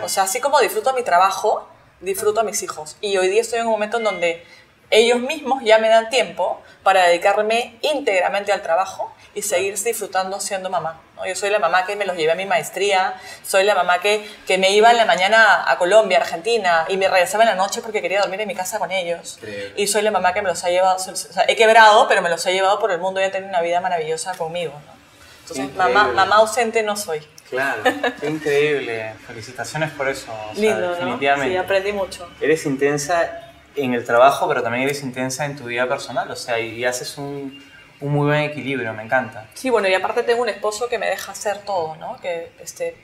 O 0.03 0.09
sea, 0.09 0.25
así 0.25 0.41
como 0.41 0.61
disfruto 0.61 0.93
mi 0.95 1.03
trabajo, 1.03 1.69
disfruto 2.01 2.41
a 2.41 2.45
mis 2.45 2.63
hijos. 2.63 2.97
Y 3.01 3.17
hoy 3.17 3.29
día 3.29 3.41
estoy 3.41 3.61
en 3.61 3.67
un 3.67 3.73
momento 3.73 3.99
en 3.99 4.05
donde 4.05 4.45
ellos 4.91 5.21
mismos 5.21 5.63
ya 5.65 5.79
me 5.79 5.89
dan 5.89 6.11
tiempo 6.11 6.61
para 6.83 7.07
dedicarme 7.07 7.79
íntegramente 7.81 8.53
al 8.53 8.63
trabajo 8.63 9.13
y 9.35 9.41
seguir 9.41 9.75
disfrutando 9.79 10.39
siendo 10.39 10.69
mamá. 10.69 11.01
¿no? 11.17 11.27
Yo 11.27 11.35
soy 11.35 11.49
la 11.49 11.59
mamá 11.59 11.87
que 11.87 11.97
me 11.97 12.05
los 12.05 12.15
llevé 12.15 12.33
a 12.33 12.35
mi 12.35 12.45
maestría, 12.45 13.15
soy 13.43 13.65
la 13.65 13.75
mamá 13.75 14.01
que, 14.01 14.29
que 14.47 14.59
me 14.59 14.71
iba 14.73 14.91
en 14.91 14.99
la 14.99 15.07
mañana 15.07 15.65
a 15.67 15.79
Colombia, 15.79 16.19
Argentina, 16.19 16.85
y 16.89 16.99
me 16.99 17.09
regresaba 17.09 17.45
en 17.45 17.51
la 17.51 17.55
noche 17.55 17.81
porque 17.81 18.03
quería 18.03 18.21
dormir 18.21 18.43
en 18.43 18.49
mi 18.49 18.55
casa 18.55 18.79
con 18.79 18.93
ellos. 18.93 19.39
Y 19.77 19.87
soy 19.87 20.03
la 20.03 20.11
mamá 20.11 20.35
que 20.35 20.43
me 20.43 20.51
los 20.51 20.63
ha 20.63 20.69
llevado, 20.69 20.97
o 20.97 21.17
sea, 21.17 21.47
he 21.49 21.57
quebrado, 21.57 22.07
pero 22.07 22.21
me 22.21 22.29
los 22.29 22.45
he 22.45 22.53
llevado 22.53 22.79
por 22.79 22.93
el 22.93 22.99
mundo 22.99 23.21
y 23.21 23.25
he 23.25 23.31
tenido 23.31 23.49
una 23.49 23.63
vida 23.63 23.81
maravillosa 23.81 24.35
conmigo. 24.35 24.75
¿no? 24.75 24.93
Entonces, 25.41 25.75
mamá, 25.75 26.09
mamá 26.09 26.37
ausente 26.37 26.83
no 26.83 26.97
soy. 26.97 27.27
Claro, 27.53 27.83
qué 28.21 28.29
increíble. 28.31 29.15
Felicitaciones 29.27 29.91
por 29.93 30.09
eso. 30.09 30.33
O 30.51 30.55
sea, 30.55 30.63
Lindo, 30.63 30.81
¿no? 30.89 30.95
definitivamente. 30.95 31.51
Sí, 31.53 31.57
aprendí 31.57 31.93
mucho. 31.93 32.29
Eres 32.41 32.67
intensa 32.67 33.51
en 33.77 33.95
el 33.95 34.05
trabajo, 34.05 34.49
pero 34.49 34.63
también 34.63 34.85
eres 34.85 35.03
intensa 35.03 35.45
en 35.45 35.57
tu 35.57 35.65
vida 35.65 35.87
personal. 35.89 36.31
O 36.31 36.37
sea, 36.37 36.59
y 36.59 36.85
haces 36.85 37.17
un, 37.19 37.63
un 38.01 38.13
muy 38.13 38.27
buen 38.27 38.41
equilibrio, 38.43 38.93
me 38.95 39.03
encanta. 39.03 39.47
Sí, 39.55 39.71
bueno, 39.71 39.87
y 39.89 39.95
aparte 39.95 40.23
tengo 40.23 40.43
un 40.43 40.49
esposo 40.49 40.89
que 40.89 40.99
me 40.99 41.07
deja 41.07 41.33
hacer 41.33 41.59
todo, 41.59 41.97
¿no? 41.97 42.17
Que 42.21 42.53
este, 42.61 42.97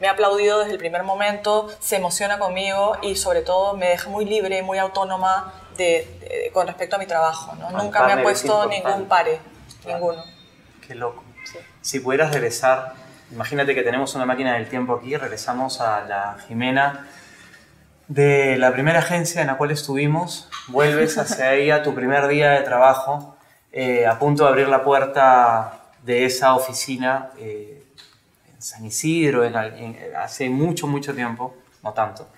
me 0.00 0.08
ha 0.08 0.12
aplaudido 0.12 0.60
desde 0.60 0.72
el 0.72 0.78
primer 0.78 1.02
momento, 1.02 1.68
se 1.80 1.96
emociona 1.96 2.38
conmigo 2.38 2.96
y 3.02 3.16
sobre 3.16 3.42
todo 3.42 3.76
me 3.76 3.88
deja 3.88 4.08
muy 4.08 4.24
libre, 4.24 4.62
muy 4.62 4.78
autónoma 4.78 5.52
de, 5.76 6.06
de- 6.20 6.50
con 6.52 6.66
respecto 6.66 6.96
a 6.96 6.98
mi 6.98 7.06
trabajo, 7.06 7.54
¿no? 7.56 7.70
Nunca 7.70 8.04
me 8.06 8.12
ha 8.12 8.22
puesto 8.22 8.66
ningún 8.66 9.06
pare, 9.06 9.40
Claro. 9.82 9.98
ninguno. 9.98 10.24
Qué 10.86 10.94
loco. 10.94 11.22
Sí. 11.44 11.58
Si 11.80 12.00
pudieras 12.00 12.32
regresar, 12.32 12.94
imagínate 13.30 13.74
que 13.74 13.82
tenemos 13.82 14.14
una 14.14 14.26
máquina 14.26 14.54
del 14.54 14.68
tiempo 14.68 14.94
aquí, 14.94 15.16
regresamos 15.16 15.80
a 15.80 16.04
la 16.06 16.36
Jimena 16.46 17.06
de 18.08 18.56
la 18.58 18.72
primera 18.72 18.98
agencia 18.98 19.40
en 19.40 19.46
la 19.46 19.56
cual 19.56 19.70
estuvimos, 19.70 20.48
vuelves 20.68 21.16
hacia 21.18 21.54
ella 21.54 21.82
tu 21.82 21.94
primer 21.94 22.26
día 22.26 22.50
de 22.50 22.62
trabajo, 22.62 23.36
eh, 23.72 24.06
a 24.06 24.18
punto 24.18 24.42
de 24.44 24.48
abrir 24.48 24.68
la 24.68 24.82
puerta 24.82 25.80
de 26.02 26.24
esa 26.24 26.54
oficina 26.54 27.30
eh, 27.38 27.84
en 28.52 28.60
San 28.62 28.84
Isidro, 28.84 29.42
hace 30.18 30.48
mucho, 30.50 30.86
mucho 30.88 31.14
tiempo, 31.14 31.54
no 31.84 31.92
tanto. 31.92 32.28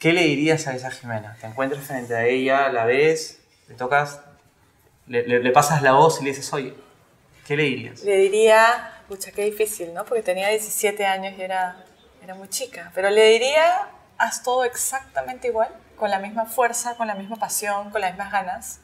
¿Qué 0.00 0.12
le 0.12 0.22
dirías 0.24 0.66
a 0.66 0.74
esa 0.74 0.90
Jimena? 0.90 1.36
Te 1.40 1.46
encuentras 1.46 1.84
frente 1.84 2.14
a 2.16 2.24
ella, 2.26 2.68
la 2.70 2.84
ves, 2.84 3.40
le 3.68 3.74
tocas, 3.76 4.20
le- 5.06 5.26
le 5.40 5.50
pasas 5.52 5.80
la 5.82 5.92
voz 5.92 6.20
y 6.20 6.24
le 6.24 6.30
dices, 6.30 6.52
oye, 6.52 6.74
¿qué 7.46 7.56
le 7.56 7.62
dirías? 7.64 8.02
Le 8.02 8.16
diría, 8.16 8.97
pucha, 9.08 9.32
qué 9.32 9.42
difícil, 9.44 9.94
¿no? 9.94 10.04
Porque 10.04 10.22
tenía 10.22 10.48
17 10.48 11.06
años 11.06 11.34
y 11.38 11.42
era, 11.42 11.84
era 12.22 12.34
muy 12.34 12.48
chica. 12.48 12.92
Pero 12.94 13.08
le 13.10 13.30
diría, 13.30 13.88
haz 14.18 14.42
todo 14.42 14.64
exactamente 14.64 15.48
igual, 15.48 15.70
con 15.96 16.10
la 16.10 16.18
misma 16.18 16.44
fuerza, 16.44 16.94
con 16.96 17.06
la 17.06 17.14
misma 17.14 17.36
pasión, 17.36 17.90
con 17.90 18.02
las 18.02 18.10
mismas 18.10 18.30
ganas. 18.30 18.80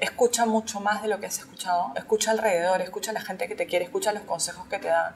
Escucha 0.00 0.46
mucho 0.46 0.80
más 0.80 1.00
de 1.02 1.08
lo 1.08 1.20
que 1.20 1.26
has 1.26 1.38
escuchado. 1.38 1.92
Escucha 1.94 2.32
alrededor, 2.32 2.80
escucha 2.80 3.12
a 3.12 3.14
la 3.14 3.20
gente 3.20 3.46
que 3.46 3.54
te 3.54 3.66
quiere, 3.66 3.84
escucha 3.84 4.12
los 4.12 4.24
consejos 4.24 4.66
que 4.66 4.78
te 4.80 4.88
dan. 4.88 5.14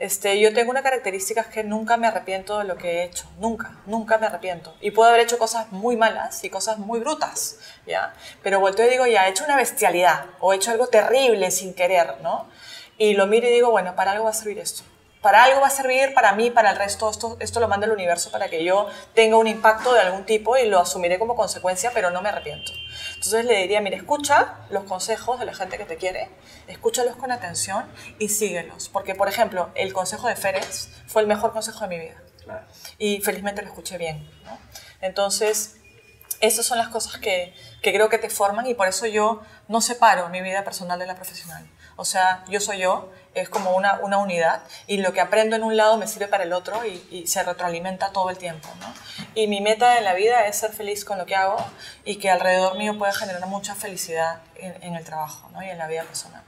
Este, 0.00 0.40
yo 0.40 0.54
tengo 0.54 0.70
una 0.70 0.82
característica 0.82 1.42
es 1.42 1.46
que 1.48 1.62
nunca 1.62 1.98
me 1.98 2.06
arrepiento 2.06 2.58
de 2.58 2.64
lo 2.64 2.78
que 2.78 2.90
he 2.90 3.04
hecho, 3.04 3.30
nunca, 3.38 3.76
nunca 3.84 4.16
me 4.16 4.26
arrepiento. 4.26 4.74
Y 4.80 4.92
puedo 4.92 5.10
haber 5.10 5.20
hecho 5.20 5.38
cosas 5.38 5.72
muy 5.72 5.96
malas 5.96 6.42
y 6.42 6.48
cosas 6.48 6.78
muy 6.78 7.00
brutas, 7.00 7.58
¿ya? 7.86 8.14
Pero 8.42 8.60
volteo 8.60 8.86
y 8.86 8.90
digo, 8.90 9.06
ya, 9.06 9.26
he 9.26 9.30
hecho 9.30 9.44
una 9.44 9.56
bestialidad 9.56 10.24
o 10.40 10.52
he 10.52 10.56
hecho 10.56 10.70
algo 10.70 10.86
terrible 10.86 11.50
sin 11.50 11.74
querer, 11.74 12.16
¿no? 12.22 12.46
Y 13.00 13.14
lo 13.14 13.26
miro 13.26 13.48
y 13.48 13.50
digo, 13.50 13.70
bueno, 13.70 13.96
para 13.96 14.12
algo 14.12 14.24
va 14.24 14.30
a 14.30 14.34
servir 14.34 14.58
esto. 14.58 14.82
Para 15.22 15.44
algo 15.44 15.62
va 15.62 15.68
a 15.68 15.70
servir, 15.70 16.12
para 16.12 16.34
mí, 16.34 16.50
para 16.50 16.70
el 16.70 16.76
resto, 16.76 17.08
esto, 17.08 17.38
esto 17.40 17.58
lo 17.58 17.66
manda 17.66 17.86
el 17.86 17.92
universo 17.92 18.30
para 18.30 18.50
que 18.50 18.62
yo 18.62 18.88
tenga 19.14 19.38
un 19.38 19.46
impacto 19.46 19.94
de 19.94 20.00
algún 20.00 20.26
tipo 20.26 20.58
y 20.58 20.68
lo 20.68 20.80
asumiré 20.80 21.18
como 21.18 21.34
consecuencia, 21.34 21.92
pero 21.94 22.10
no 22.10 22.20
me 22.20 22.28
arrepiento. 22.28 22.72
Entonces 23.14 23.46
le 23.46 23.56
diría, 23.56 23.80
mira, 23.80 23.96
escucha 23.96 24.58
los 24.68 24.84
consejos 24.84 25.40
de 25.40 25.46
la 25.46 25.54
gente 25.54 25.78
que 25.78 25.86
te 25.86 25.96
quiere, 25.96 26.28
escúchalos 26.66 27.16
con 27.16 27.32
atención 27.32 27.90
y 28.18 28.28
síguelos. 28.28 28.90
Porque, 28.90 29.14
por 29.14 29.28
ejemplo, 29.28 29.70
el 29.76 29.94
consejo 29.94 30.28
de 30.28 30.36
Férez 30.36 30.90
fue 31.06 31.22
el 31.22 31.28
mejor 31.28 31.54
consejo 31.54 31.80
de 31.80 31.88
mi 31.88 31.98
vida. 31.98 32.22
Claro. 32.44 32.66
Y 32.98 33.22
felizmente 33.22 33.62
lo 33.62 33.68
escuché 33.68 33.96
bien. 33.96 34.30
¿no? 34.44 34.58
Entonces, 35.00 35.76
esas 36.40 36.66
son 36.66 36.76
las 36.76 36.88
cosas 36.88 37.18
que, 37.18 37.54
que 37.80 37.94
creo 37.94 38.10
que 38.10 38.18
te 38.18 38.28
forman 38.28 38.66
y 38.66 38.74
por 38.74 38.88
eso 38.88 39.06
yo 39.06 39.40
no 39.68 39.80
separo 39.80 40.28
mi 40.28 40.42
vida 40.42 40.64
personal 40.64 40.98
de 40.98 41.06
la 41.06 41.14
profesional. 41.14 41.66
O 41.96 42.04
sea, 42.04 42.44
yo 42.48 42.60
soy 42.60 42.78
yo, 42.78 43.10
es 43.34 43.48
como 43.48 43.76
una, 43.76 44.00
una 44.00 44.18
unidad 44.18 44.62
y 44.86 44.98
lo 44.98 45.12
que 45.12 45.20
aprendo 45.20 45.54
en 45.54 45.62
un 45.62 45.76
lado 45.76 45.96
me 45.96 46.06
sirve 46.06 46.26
para 46.26 46.44
el 46.44 46.52
otro 46.52 46.80
y, 46.84 47.26
se 47.26 47.42
retroalimenta 47.42 48.12
todo 48.12 48.30
el 48.30 48.38
tiempo. 48.38 48.68
Y 49.34 49.46
mi 49.46 49.60
meta 49.60 49.98
en 49.98 50.04
la 50.04 50.14
vida 50.14 50.46
es 50.46 50.56
ser 50.56 50.72
feliz 50.72 51.04
con 51.04 51.18
lo 51.18 51.26
que 51.26 51.36
hago 51.36 51.64
y 52.04 52.16
que 52.16 52.30
alrededor 52.30 52.76
mío 52.76 52.98
pueda 52.98 53.12
generar 53.12 53.46
mucha 53.46 53.74
felicidad 53.74 54.40
en, 54.56 54.94
el 54.94 55.04
trabajo 55.04 55.48
¿no? 55.52 55.62
y 55.62 55.68
en 55.70 55.78
la 55.78 55.86
vida 55.86 56.02
personal. 56.02 56.42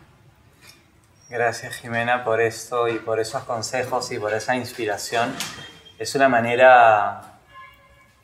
Gracias 1.28 1.76
Jimena 1.76 2.24
por 2.24 2.40
esto 2.40 2.88
y 2.88 2.98
por 2.98 3.20
esos 3.20 3.44
consejos 3.44 4.10
y 4.10 4.18
por 4.18 4.34
esa 4.34 4.56
inspiración. 4.56 5.34
Es 5.98 6.14
una 6.14 6.28
manera 6.28 7.38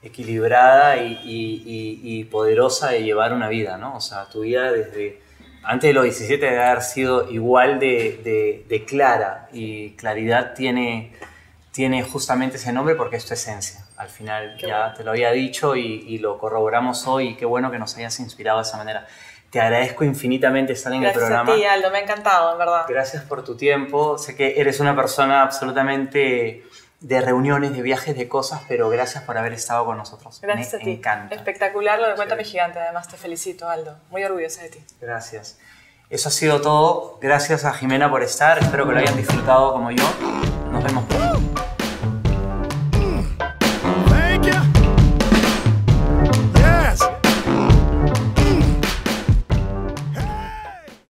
equilibrada 0.02 0.96
y- 0.96 1.20
y 1.24 2.24
poderosa 2.24 2.90
de 2.90 3.02
llevar 3.02 3.32
una 3.32 3.48
vida, 3.48 3.78
¿no? 3.78 3.96
O 3.96 4.00
sea, 4.00 4.26
tu 4.26 4.40
vida 4.42 4.72
desde 4.72 5.22
antes 5.62 5.88
de 5.88 5.94
los 5.94 6.04
17 6.04 6.44
debe 6.44 6.62
haber 6.64 6.82
sido 6.82 7.30
igual 7.30 7.78
de, 7.80 8.20
de- 8.24 8.64
de 8.68 8.84
clara 8.84 9.48
y 9.52 9.90
claridad 9.96 10.54
tiene, 10.54 11.12
tiene 11.72 12.02
justamente 12.02 12.56
ese 12.56 12.72
nombre 12.72 12.94
porque 12.94 13.16
es 13.16 13.26
tu 13.26 13.34
esencia. 13.34 13.84
Al 13.96 14.08
final 14.08 14.56
Qué 14.60 14.68
ya 14.68 14.78
bueno. 14.78 14.94
te 14.96 15.04
lo 15.04 15.10
había 15.10 15.30
dicho 15.32 15.74
y, 15.76 16.04
y 16.06 16.18
lo 16.18 16.38
corroboramos 16.38 17.06
hoy 17.06 17.30
y 17.30 17.34
qué 17.36 17.44
bueno 17.44 17.70
que 17.70 17.78
nos 17.78 17.96
hayas 17.96 18.18
inspirado 18.20 18.58
de 18.58 18.62
esa 18.62 18.76
manera. 18.76 19.06
Te 19.50 19.60
agradezco 19.60 20.04
infinitamente 20.04 20.74
estar 20.74 20.92
en 20.92 21.00
Gracias 21.00 21.22
el 21.22 21.26
programa. 21.28 21.52
a 21.52 21.56
ti, 21.56 21.64
Aldo, 21.64 21.90
me 21.90 21.98
ha 21.98 22.02
encantado, 22.02 22.52
en 22.52 22.58
verdad. 22.58 22.84
Gracias 22.86 23.24
por 23.24 23.42
tu 23.44 23.56
tiempo. 23.56 24.18
Sé 24.18 24.36
que 24.36 24.60
eres 24.60 24.78
una 24.78 24.94
persona 24.94 25.42
absolutamente 25.42 26.64
de 27.00 27.20
reuniones, 27.20 27.72
de 27.72 27.82
viajes, 27.82 28.16
de 28.16 28.28
cosas, 28.28 28.62
pero 28.68 28.88
gracias 28.88 29.22
por 29.24 29.38
haber 29.38 29.52
estado 29.52 29.84
con 29.84 29.96
nosotros. 29.96 30.40
Gracias 30.42 30.72
Me 30.74 30.78
a 30.80 30.84
ti. 30.84 30.90
encanta. 30.92 31.34
Espectacular 31.34 31.98
lo 32.00 32.08
de 32.08 32.14
Cuéntame 32.16 32.44
Sí. 32.44 32.50
Gigante, 32.52 32.80
además 32.80 33.06
te 33.08 33.16
felicito, 33.16 33.68
Aldo. 33.68 33.96
Muy 34.10 34.24
orgullosa 34.24 34.62
de 34.62 34.70
ti. 34.70 34.84
Gracias. 35.00 35.58
Eso 36.10 36.28
ha 36.28 36.32
sido 36.32 36.60
todo. 36.60 37.18
Gracias 37.20 37.64
a 37.64 37.72
Jimena 37.72 38.10
por 38.10 38.22
estar. 38.22 38.58
Espero 38.58 38.86
que 38.86 38.94
lo 38.94 38.98
hayan 38.98 39.16
disfrutado 39.16 39.72
como 39.74 39.90
yo. 39.90 40.04
Nos 40.72 40.82
vemos 40.82 41.04
pronto. 41.04 41.27